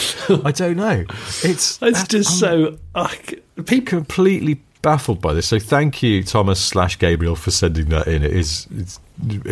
[0.45, 1.05] I don't know.
[1.43, 3.09] It's It's just so uh,
[3.67, 3.87] people.
[3.99, 5.49] completely baffled by this.
[5.49, 8.23] So thank you, Thomas slash Gabriel, for sending that in.
[8.23, 9.01] It is it's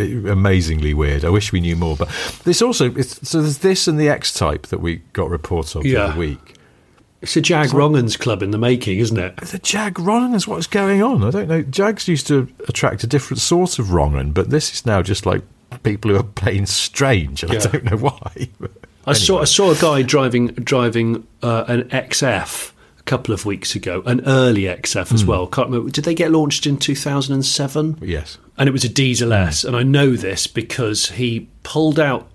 [0.05, 1.25] amazingly weird.
[1.25, 2.07] I wish we knew more, but
[2.45, 5.83] this also it's, so there's this and the X Type that we got reports of
[5.83, 6.05] the Yeah.
[6.05, 6.53] other week.
[7.21, 9.37] It's a Jag wrong'uns club in the making, isn't it?
[9.37, 11.23] The Jag wrong'un is what's going on.
[11.23, 11.63] I don't know.
[11.63, 15.41] Jags used to attract a different sort of wrong'un, but this is now just like
[15.83, 17.43] people who are playing strange.
[17.43, 18.49] and I don't know why.
[19.07, 23.73] I saw I saw a guy driving driving uh, an XF a couple of weeks
[23.73, 25.47] ago, an early XF as well.
[25.47, 25.89] Can't remember.
[25.89, 27.97] Did they get launched in two thousand and seven?
[28.01, 28.37] yes.
[28.57, 32.27] and it was a diesel S, and I know this because he pulled out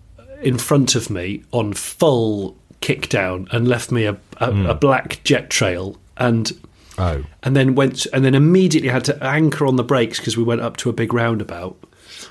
[0.43, 5.49] in front of me on full kickdown and left me a, a, a black jet
[5.49, 6.53] trail, and
[6.99, 7.25] Oh.
[7.43, 10.61] and then went and then immediately had to anchor on the brakes because we went
[10.61, 11.75] up to a big roundabout.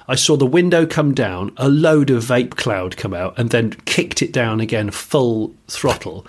[0.07, 3.71] I saw the window come down, a load of vape cloud come out, and then
[3.85, 6.27] kicked it down again, full throttle.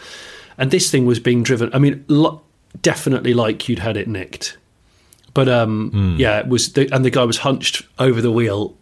[0.57, 1.69] And this thing was being driven.
[1.75, 2.41] I mean, lo-
[2.81, 4.57] definitely like you'd had it nicked.
[5.35, 8.75] But um, yeah, it was, the, and the guy was hunched over the wheel,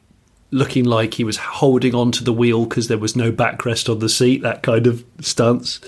[0.51, 4.09] looking like he was holding onto the wheel because there was no backrest on the
[4.09, 4.43] seat.
[4.43, 5.81] That kind of stance.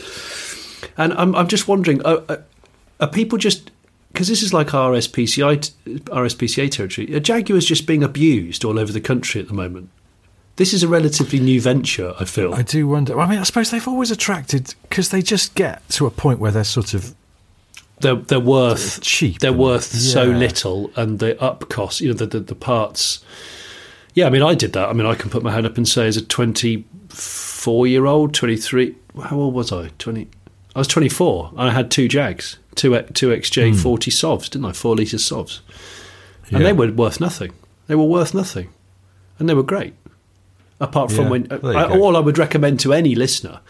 [0.96, 3.70] And I'm, I'm just wondering, are, are- people just
[4.12, 7.14] because this is like RSPCI, t- RSPCA territory?
[7.16, 9.88] Are Jaguars just being abused all over the country at the moment?
[10.56, 12.12] This is a relatively new venture.
[12.20, 12.52] I feel.
[12.54, 13.18] I do wonder.
[13.18, 16.52] I mean, I suppose they've always attracted because they just get to a point where
[16.52, 17.14] they're sort of
[18.00, 22.02] they're they're worth cheap They're worth so little, and the up cost.
[22.02, 23.24] You know, the, the the parts.
[24.14, 24.88] Yeah, I mean, I did that.
[24.88, 28.34] I mean, I can put my hand up and say, as a twenty-four year old,
[28.34, 28.94] twenty-three.
[29.22, 29.88] How old was I?
[29.98, 30.28] Twenty.
[30.74, 31.50] I was twenty-four.
[31.52, 34.72] And I had two Jags, two two XJ forty Sovs, didn't I?
[34.72, 35.60] Four litre Sovs,
[36.50, 36.66] and Yeah.
[36.66, 37.52] they were worth nothing.
[37.86, 38.68] They were worth nothing,
[39.38, 39.94] and they were great.
[40.80, 43.60] Apart from Yeah, when I, all I would recommend to any listener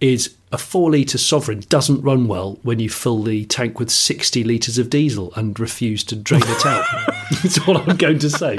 [0.00, 4.44] is a four litre sovereign doesn't run well when you fill the tank with 60
[4.44, 6.84] litres of diesel and refuse to drain it out.
[7.42, 8.58] That's all I'm going to say.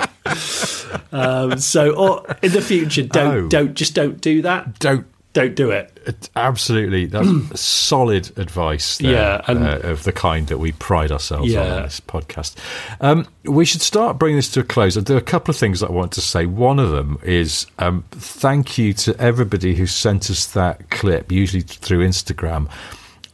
[1.11, 3.47] Um, so, or in the future, don't, Oh.
[3.47, 4.79] don't, just don't do that.
[4.79, 6.29] don't Don't do it.
[6.35, 8.99] Absolutely, that's solid advice.
[8.99, 11.75] There, Yeah, and- uh, of the kind that we pride ourselves on Yeah.
[11.77, 12.55] on this podcast.
[13.01, 14.93] Um, we should start bringing this to a close.
[14.93, 16.45] There are a couple of things I want to say.
[16.45, 21.63] One of them is um, thank you to everybody who sent us that clip, usually
[21.63, 22.69] through Instagram,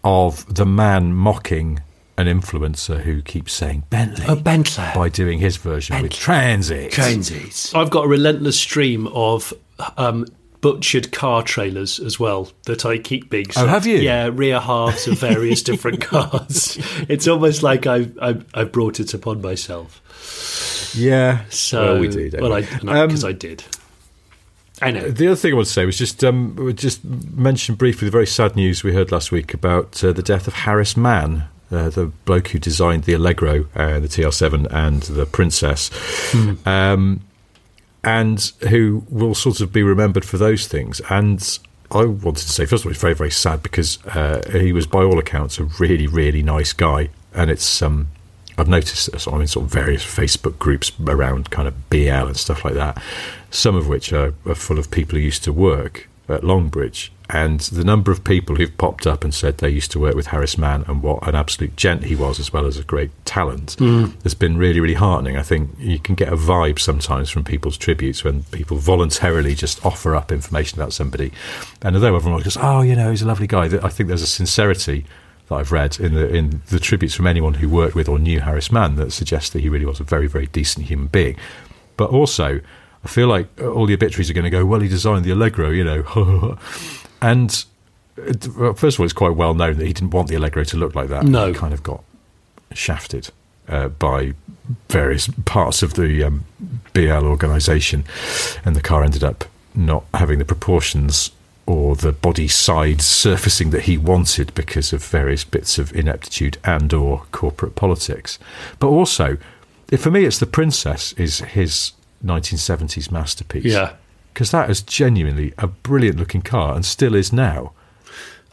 [0.03, 1.81] of the man mocking
[2.19, 4.85] an influencer who keeps saying Bentley A Bentley.
[4.93, 6.91] by doing his version with Transit.
[6.91, 7.71] Transit.
[7.73, 9.53] I've got a relentless stream of
[9.97, 10.25] um,
[10.61, 13.45] butchered car trailers as well that I keep being.
[13.55, 13.97] Oh, have you?
[13.97, 16.77] Yeah, rear halves of various different cars.
[17.07, 20.01] It's almost like I've, I've I've brought it upon myself.
[20.97, 22.29] Yeah, So well, we do.
[22.29, 22.57] don't Well, we?
[22.89, 23.63] I because Um, I did.
[24.81, 25.09] I know.
[25.11, 28.25] The other thing I want to say was just um, just mention briefly the very
[28.27, 32.07] sad news we heard last week about uh, the death of Harris Mann, uh, the
[32.25, 35.91] bloke who designed the Allegro, uh, the TR7, and the Princess,
[36.65, 37.21] um,
[38.03, 41.01] and who will sort of be remembered for those things.
[41.09, 41.59] And
[41.91, 44.87] I wanted to say, first of all, it's very, very sad because uh, he was,
[44.87, 47.81] by all accounts, a really, really nice guy, and it's.
[47.81, 48.09] Um,
[48.57, 52.35] I've noticed this I'm in sort of various Facebook groups around kind of BL and
[52.35, 53.01] stuff like that,
[53.49, 57.09] some of which are, are full of people who used to work at Longbridge.
[57.31, 60.27] And the number of people who've popped up and said they used to work with
[60.27, 63.75] Harris Mann and what an absolute gent he was, as well as a great talent,
[63.77, 64.07] hmm.
[64.23, 65.37] has been really, really heartening.
[65.37, 69.85] I think you can get a vibe sometimes from people's tributes when people voluntarily just
[69.85, 71.31] offer up information about somebody.
[71.83, 74.27] And although everyone goes, oh, you know, he's a lovely guy, I think there's a
[74.27, 75.05] sincerity
[75.49, 78.39] that I've read in the in the tributes from anyone who worked with or knew
[78.39, 81.35] Harris Mann that suggests that he really was a very very decent human being.
[81.97, 82.61] But also,
[83.03, 85.69] I feel like all the obituaries are going to go, well, he designed the Allegro,
[85.69, 86.57] you know,
[87.21, 87.65] and.
[88.17, 90.63] it- well, First of all, it's quite well known that he didn't want the Allegro
[90.65, 91.23] to look like that.
[91.25, 91.47] No.
[91.47, 92.03] he kind of got
[92.73, 93.29] shafted
[93.67, 94.33] uh, by
[94.89, 96.43] various parts of the um,
[96.93, 98.03] BL organisation,
[98.65, 99.45] and the car ended up
[99.75, 101.31] not having the proportions
[101.65, 106.91] or the body side surfacing that he wanted because of various bits of ineptitude and
[106.93, 108.39] or corporate politics.
[108.79, 109.37] But also,
[109.97, 111.91] for me, it's the Princess is his
[112.25, 113.65] 1970s masterpiece.
[113.65, 113.93] Yeah.
[114.33, 117.73] Because that is genuinely a brilliant looking car and still is now.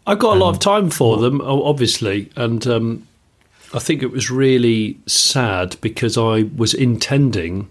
[0.07, 3.07] I've got a lot of time for them, obviously, and um,
[3.75, 7.69] I think it was really sad because I was intending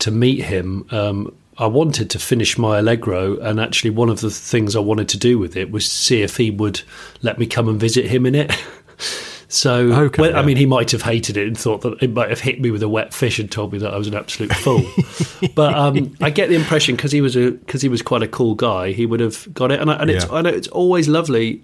[0.00, 4.30] to meet him, um, I wanted to finish my Allegro, and actually, one of the
[4.30, 6.82] things I wanted to do with it was see if he would
[7.22, 8.52] let me come and visit him in it.
[9.52, 12.30] so, Okay, well, I mean, he might have hated it and thought that it might
[12.30, 14.52] have hit me with a wet fish and told me that I was an absolute
[14.54, 14.82] fool.
[15.54, 18.28] but um, I get the impression because he was a because he was quite a
[18.28, 19.80] cool guy, he would have got it.
[19.80, 20.32] And, I, and it's Yeah.
[20.32, 21.62] I know it's always lovely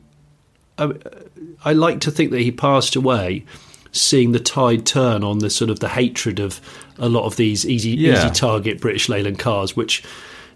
[1.64, 3.44] I like to think that he passed away
[3.90, 6.60] seeing the tide turn on the sort of the hatred of
[6.98, 8.18] a lot of these easy Yeah.
[8.18, 10.04] easy target British Leyland cars, which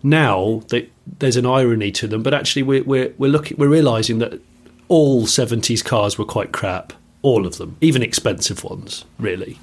[0.03, 4.18] now they, there's an irony to them, but actually we're we're we're looking we're realizing
[4.18, 4.41] that
[4.89, 6.93] all 70s cars were quite crap,
[7.23, 9.59] all of them, even expensive ones, really.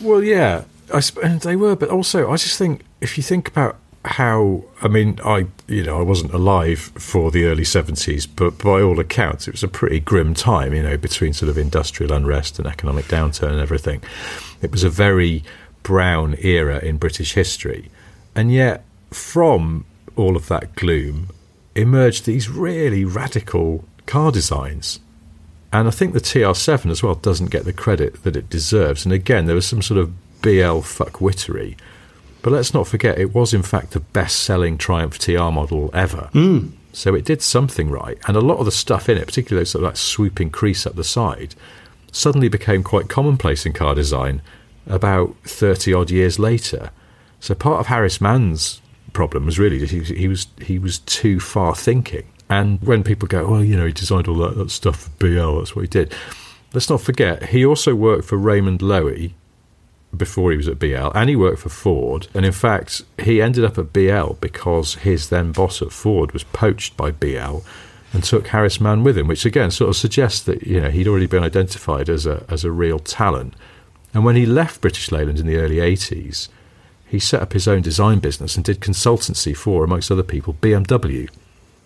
[0.00, 3.78] Well, yeah, I and they were, but also I just think if you think about
[4.04, 8.82] how I mean, I you know I wasn't alive for the early seventies, but by
[8.82, 10.74] all accounts, it was a pretty grim time.
[10.74, 14.02] You know, between sort of industrial unrest and economic downturn and everything,
[14.60, 15.44] it was a very
[15.82, 17.90] brown era in British history,
[18.34, 19.84] and yet from
[20.16, 21.28] all of that gloom
[21.74, 25.00] emerged these really radical car designs
[25.74, 29.04] and I think the TR7 as well doesn't get the credit that it deserves.
[29.04, 31.76] And again, there was some sort of BL fuckwittery.
[32.42, 36.28] But let's not forget, it was in fact the best selling Triumph TR model ever.
[36.32, 36.68] Hmm.
[36.92, 38.16] So it did something right.
[38.28, 40.86] And a lot of the stuff in it, particularly those sort of like swooping crease
[40.86, 41.56] up the side,
[42.12, 44.42] suddenly became quite commonplace in car design
[44.86, 46.90] about 30 odd years later.
[47.40, 48.80] So part of Harris Mann's
[49.12, 52.26] problem was really that he, he was he was too far thinking.
[52.48, 55.58] And when people go, well, you know, he designed all that, that stuff for BL,
[55.58, 56.12] that's what he did.
[56.72, 59.32] Let's not forget, he also worked for Raymond Loewy
[60.16, 62.28] before he was at BL, and he worked for Ford.
[62.34, 66.44] And in fact, he ended up at BL because his then boss at Ford was
[66.44, 67.60] poached by BL
[68.12, 71.08] and took Harris Mann with him, which again sort of suggests that you know he'd
[71.08, 73.54] already been identified as a as a real talent.
[74.12, 76.48] And when he left British Leyland in the early 80s,
[77.06, 81.28] he set up his own design business and did consultancy for, amongst other people, BMW.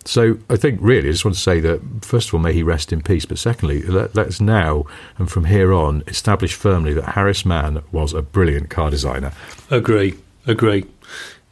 [0.09, 2.63] So I think really, I just want to say that first of all, may he
[2.63, 3.25] rest in peace.
[3.25, 4.85] But secondly, let, let's now
[5.19, 9.33] and from here on establish firmly that Harris Mann was a brilliant car designer.
[9.69, 10.15] Agree,
[10.47, 10.85] agree.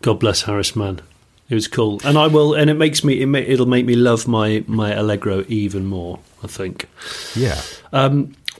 [0.01, 1.01] God bless Harris Mann.
[1.49, 4.27] It was cool, and I will, and it makes me, it it'll make me love
[4.27, 6.19] my my Allegro even more.
[6.43, 6.89] I think.
[7.35, 7.61] Yeah,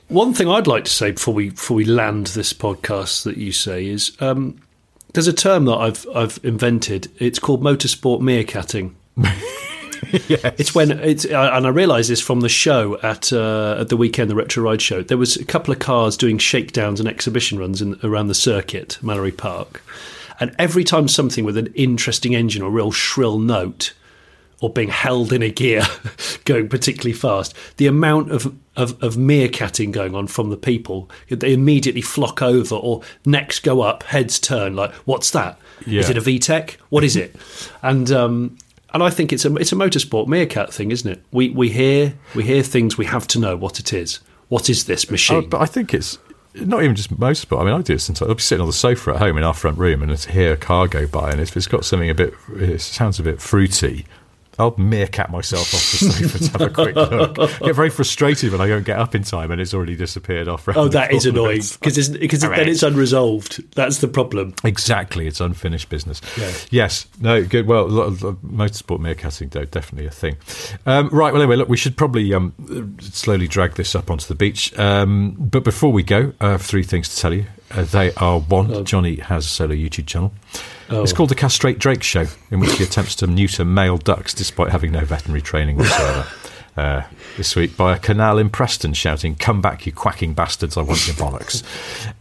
[0.06, 3.50] One thing I'd like to say before we before we land this podcast that you
[3.50, 4.60] say is um,
[5.12, 7.10] there's a term that I've I've invented.
[7.18, 8.94] It's called motorsport meerkatting.
[10.58, 13.96] It's when it's uh, and I realised this from the show at uh, at the
[13.96, 15.02] weekend, the Retro Ride show.
[15.02, 18.98] There was a couple of cars doing shakedowns and exhibition runs in, around the circuit,
[19.02, 19.82] Mallory Park,
[20.40, 23.92] and every time something with an interesting engine or real shrill note
[24.60, 25.82] or being held in a gear
[26.44, 31.52] going particularly fast, the amount of, of, of meerkatting going on from the people, they
[31.52, 35.60] immediately flock over or necks go up, heads turn, like, what's that?
[35.82, 36.10] Is Yeah.
[36.10, 36.74] it a VTEC?
[36.88, 37.36] What is it?
[37.82, 38.58] and um,
[38.94, 41.22] and I think it's a it's a motorsport meerkat thing, isn't it?
[41.32, 44.20] We we hear we hear things, we have to know what it is.
[44.48, 45.48] What is this Uh, machine?
[45.48, 46.18] but I think it's
[46.54, 47.60] not even just motorsport.
[47.60, 48.28] I mean, I do it sometimes.
[48.28, 50.56] I'll be sitting on the sofa at home in our front room and hear a
[50.56, 54.06] car go by, and if it's got something a bit, it sounds a bit fruity.
[54.58, 57.38] I'll meerkat myself off the sofa to have a quick look.
[57.62, 60.48] I get very frustrated when I don't get up in time and it's already disappeared
[60.48, 60.68] off.
[60.74, 63.74] oh, that is annoying because because then it's unresolved.
[63.74, 64.54] That's the problem.
[64.64, 66.20] Exactly, it's unfinished business.
[66.36, 66.52] Yeah.
[66.70, 67.66] Yes, no, good.
[67.66, 70.36] Well, a lot of- of motorsport meerkatting, though, definitely a thing.
[70.86, 72.52] Um, right, well, anyway, look, we should probably um,
[73.00, 74.76] slowly drag this up onto the beach.
[74.78, 77.46] Um, but before we go, I have three things to tell you.
[77.70, 80.32] Uh, they are one, Jonny has a solo YouTube channel.
[80.90, 84.70] It's called the Castrate Drake Show, in which he attempts to neuter male ducks despite
[84.70, 86.26] having no veterinary training whatsoever.
[86.76, 87.02] Uh,
[87.36, 91.06] this week by a canal in Preston shouting, Come back, you quacking bastards, I want
[91.08, 91.64] your bollocks.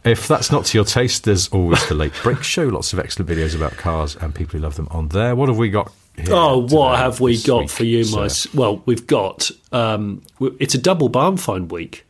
[0.03, 3.29] If that's not to your taste, there's always the Late Brake Show, lots of excellent
[3.29, 5.35] videos about cars and people who love them on there.
[5.35, 5.93] What have we got?
[6.29, 8.27] Oh, what have we got week, for you, my?
[8.27, 8.47] sir?
[8.47, 9.51] s- Well, we've got.
[9.71, 10.23] Um,
[10.59, 12.06] it's a double barn find week.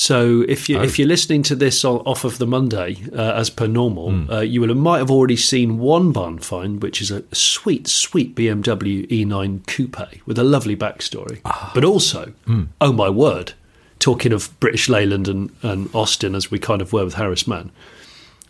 [0.00, 0.82] So if you Oh.
[0.82, 4.30] if you're listening to this off of the Monday uh, as per normal, Hmm.
[4.30, 8.36] uh, you will might have already seen one barn find, which is a sweet, sweet
[8.36, 11.40] BMW E9 coupe with a lovely backstory.
[11.44, 11.72] Ah.
[11.74, 12.64] But also, Hmm.
[12.80, 13.54] oh my word,
[13.98, 17.72] talking of British Leyland and, and Austin as we kind of were with Harris Mann,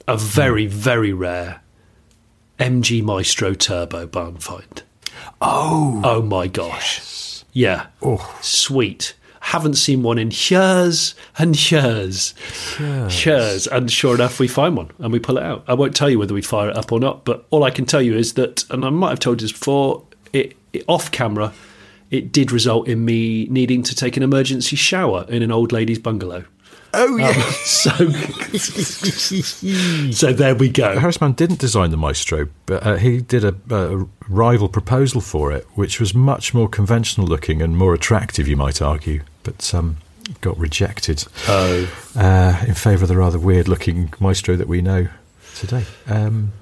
[0.07, 1.63] a very very rare
[2.61, 4.83] MG Maestro Turbo barn find.
[5.41, 6.99] Oh, Oh my gosh.
[6.99, 7.45] yes.
[7.55, 7.87] Yeah.
[8.03, 8.37] Oh.
[8.43, 9.15] Sweet.
[9.41, 12.35] Haven't seen one in years and years.
[13.25, 13.67] Years.
[13.67, 15.65] And sure enough, we find one and we pull it out.
[15.67, 17.87] I won't tell you whether we fire it up or not, but all I can
[17.87, 21.11] tell you is that, and I might have told you this before, it, it off
[21.11, 21.53] camera,
[22.11, 25.99] it did result in me needing to take an emergency shower in an old lady's
[25.99, 26.45] bungalow.
[26.95, 27.29] Oh yeah.
[27.29, 27.35] Um,
[27.65, 27.91] so,
[30.13, 30.99] so there we go.
[30.99, 35.53] Harris Mann didn't design the Maestro, but uh, he did a, a rival proposal for
[35.53, 39.97] it, which was much more conventional looking and more attractive, you might argue, but um,
[40.41, 45.09] got rejected Oh, uh, in favour of the rather weird looking Maestro that we know
[45.57, 45.85] today.
[46.07, 46.53] Um,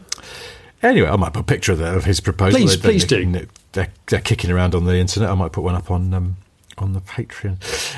[0.83, 2.59] anyway, I might put a picture of, of his proposal.
[2.59, 3.47] Please, They- please they- do.
[3.73, 5.29] They're, they're kicking around on the internet.
[5.29, 6.37] I might put one up on.
[6.79, 7.57] On the Patreon.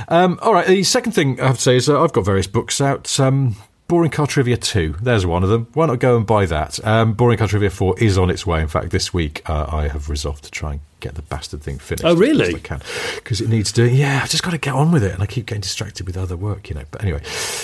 [0.08, 2.46] Um, all right, the second thing I have to say is uh, I've got various
[2.46, 3.18] books out.
[3.18, 3.56] Um,
[3.88, 5.66] Boring Car Trivia 2, there's one of them.
[5.72, 6.78] Why not go and buy that?
[6.86, 8.60] Um, Boring Car Trivia 4 is on its way.
[8.60, 11.78] In fact, this week uh, I have resolved to try and get the bastard thing
[11.78, 12.04] finished.
[12.04, 12.54] Oh, really?
[12.54, 12.82] I can.
[13.14, 13.94] Because it needs doing.
[13.94, 15.14] Yeah, I've just got to get on with it.
[15.14, 16.84] And I keep getting distracted with other work, you know.
[16.90, 17.22] But anyway,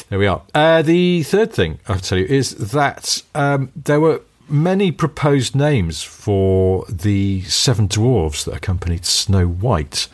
[0.09, 0.41] there we are.
[0.55, 4.93] Uh, the third thing I have to tell you is that um, there were many
[4.93, 10.09] proposed names for the seven dwarves that accompanied Snow White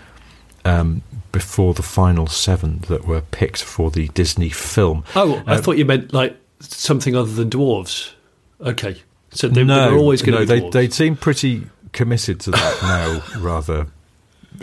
[0.65, 1.03] um,
[1.33, 5.05] before the final seven that were picked for the Disney film.
[5.17, 8.13] oh, I Uh, thought you meant like something other than dwarves.
[8.61, 8.97] Okay,
[9.31, 12.51] so they, they were always going no, to be they, they seem pretty committed to
[12.51, 13.87] that now, rather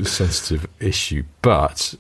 [0.03, 1.23] sensitive issue.
[1.41, 1.95] But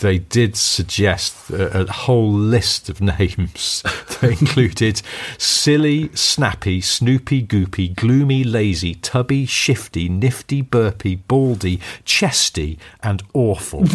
[0.00, 3.82] they did suggest a, a whole list of names
[4.20, 5.02] that included
[5.38, 13.84] silly, snappy, snoopy, goopy, gloomy, lazy, tubby, shifty, nifty, burpy, baldy, chesty, and awful.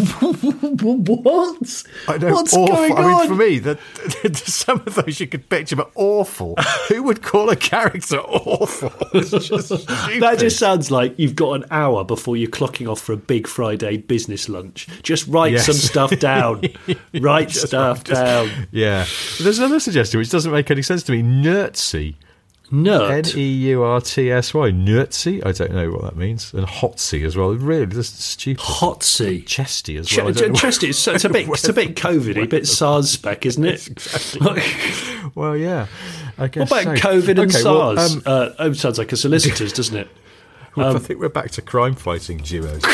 [0.81, 1.83] what?
[2.07, 2.67] I know, What's awful.
[2.75, 3.27] going I mean, on?
[3.27, 3.79] for me, that
[4.35, 6.55] some of those you could picture, but awful.
[6.89, 8.91] Who would call a character awful?
[9.21, 13.17] Just That just sounds like you've got an hour before you're clocking off for a
[13.17, 14.87] big Friday business lunch.
[15.03, 15.65] Just write Yes.
[15.65, 16.63] some stuff down.
[17.21, 18.49] write stuff down.
[18.71, 19.05] Yeah.
[19.41, 21.21] There's another suggestion which doesn't make any sense to me.
[21.21, 22.15] Nertsy.
[22.71, 23.35] N Nerd.
[23.35, 24.71] E U R T S Y.
[24.71, 25.45] Nertsy?
[25.45, 26.51] I don't know what that means.
[26.55, 27.51] And hotsy as well.
[27.53, 28.63] Really, just stupid.
[28.63, 29.45] Hotsy.
[29.45, 30.31] Chesty as well.
[30.31, 33.63] Don't Chesty, it's, it's a bit, it's a bit COVID, a bit SARS spec, isn't
[33.63, 33.87] it?
[34.41, 34.63] what-
[35.35, 35.85] Well, yeah.
[36.39, 37.09] I guess What about so.
[37.09, 38.15] COVID and Okay, well, SARS?
[38.15, 40.07] um, uh, oh, sounds like a solicitor's, doesn't it?
[40.75, 42.83] Well, I think we're back to crime fighting duos.
[42.83, 42.89] um,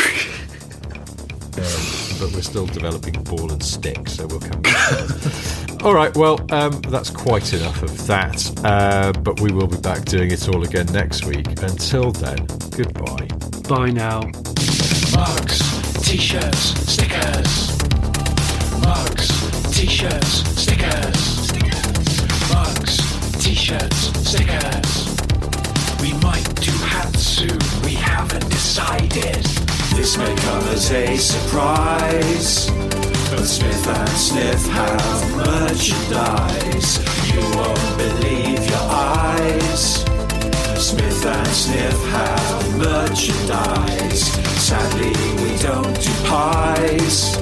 [2.20, 5.84] but we're still developing ball and stick, so we'll come back.
[5.84, 8.66] all right, well, um, that's quite enough of that.
[8.66, 11.48] Uh, but we will be back doing it all again next week.
[11.62, 13.28] Until then, goodbye.
[13.70, 14.20] Bye now.
[15.16, 15.60] Mugs,
[16.04, 16.60] t-shirts,
[16.92, 17.78] stickers.
[18.84, 21.54] Mugs, t-shirts, stickers.
[22.52, 23.98] Mugs, t-shirts,
[24.28, 25.10] stickers.
[26.02, 29.69] We might do hats soon, we haven't decided.
[29.96, 32.70] This may come as a surprise.
[33.30, 37.00] But Smith and Sniff have merchandise.
[37.32, 40.04] You won't believe your eyes.
[40.78, 44.24] Smith and Sniff have merchandise.
[44.62, 45.14] Sadly,
[45.44, 47.38] we don't do pies.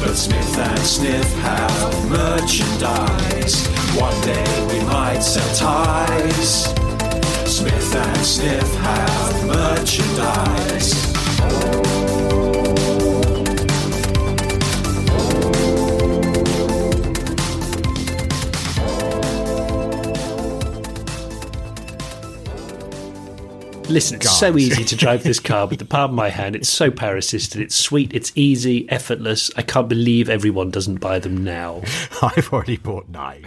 [0.00, 3.66] But Smith and Sniff have merchandise.
[3.96, 6.64] One day we might sell ties.
[7.46, 11.21] Smith and Sniff have merchandise.
[23.92, 26.56] Listen, it's so easy to drive this car with the palm of my hand.
[26.56, 27.60] It's so power assisted.
[27.60, 28.14] It's sweet.
[28.14, 29.50] It's easy, effortless.
[29.54, 31.82] I can't believe everyone doesn't buy them now.
[32.22, 33.44] I've already bought nine.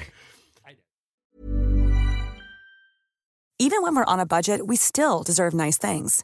[3.58, 6.24] Even when we're on a budget, we still deserve nice things.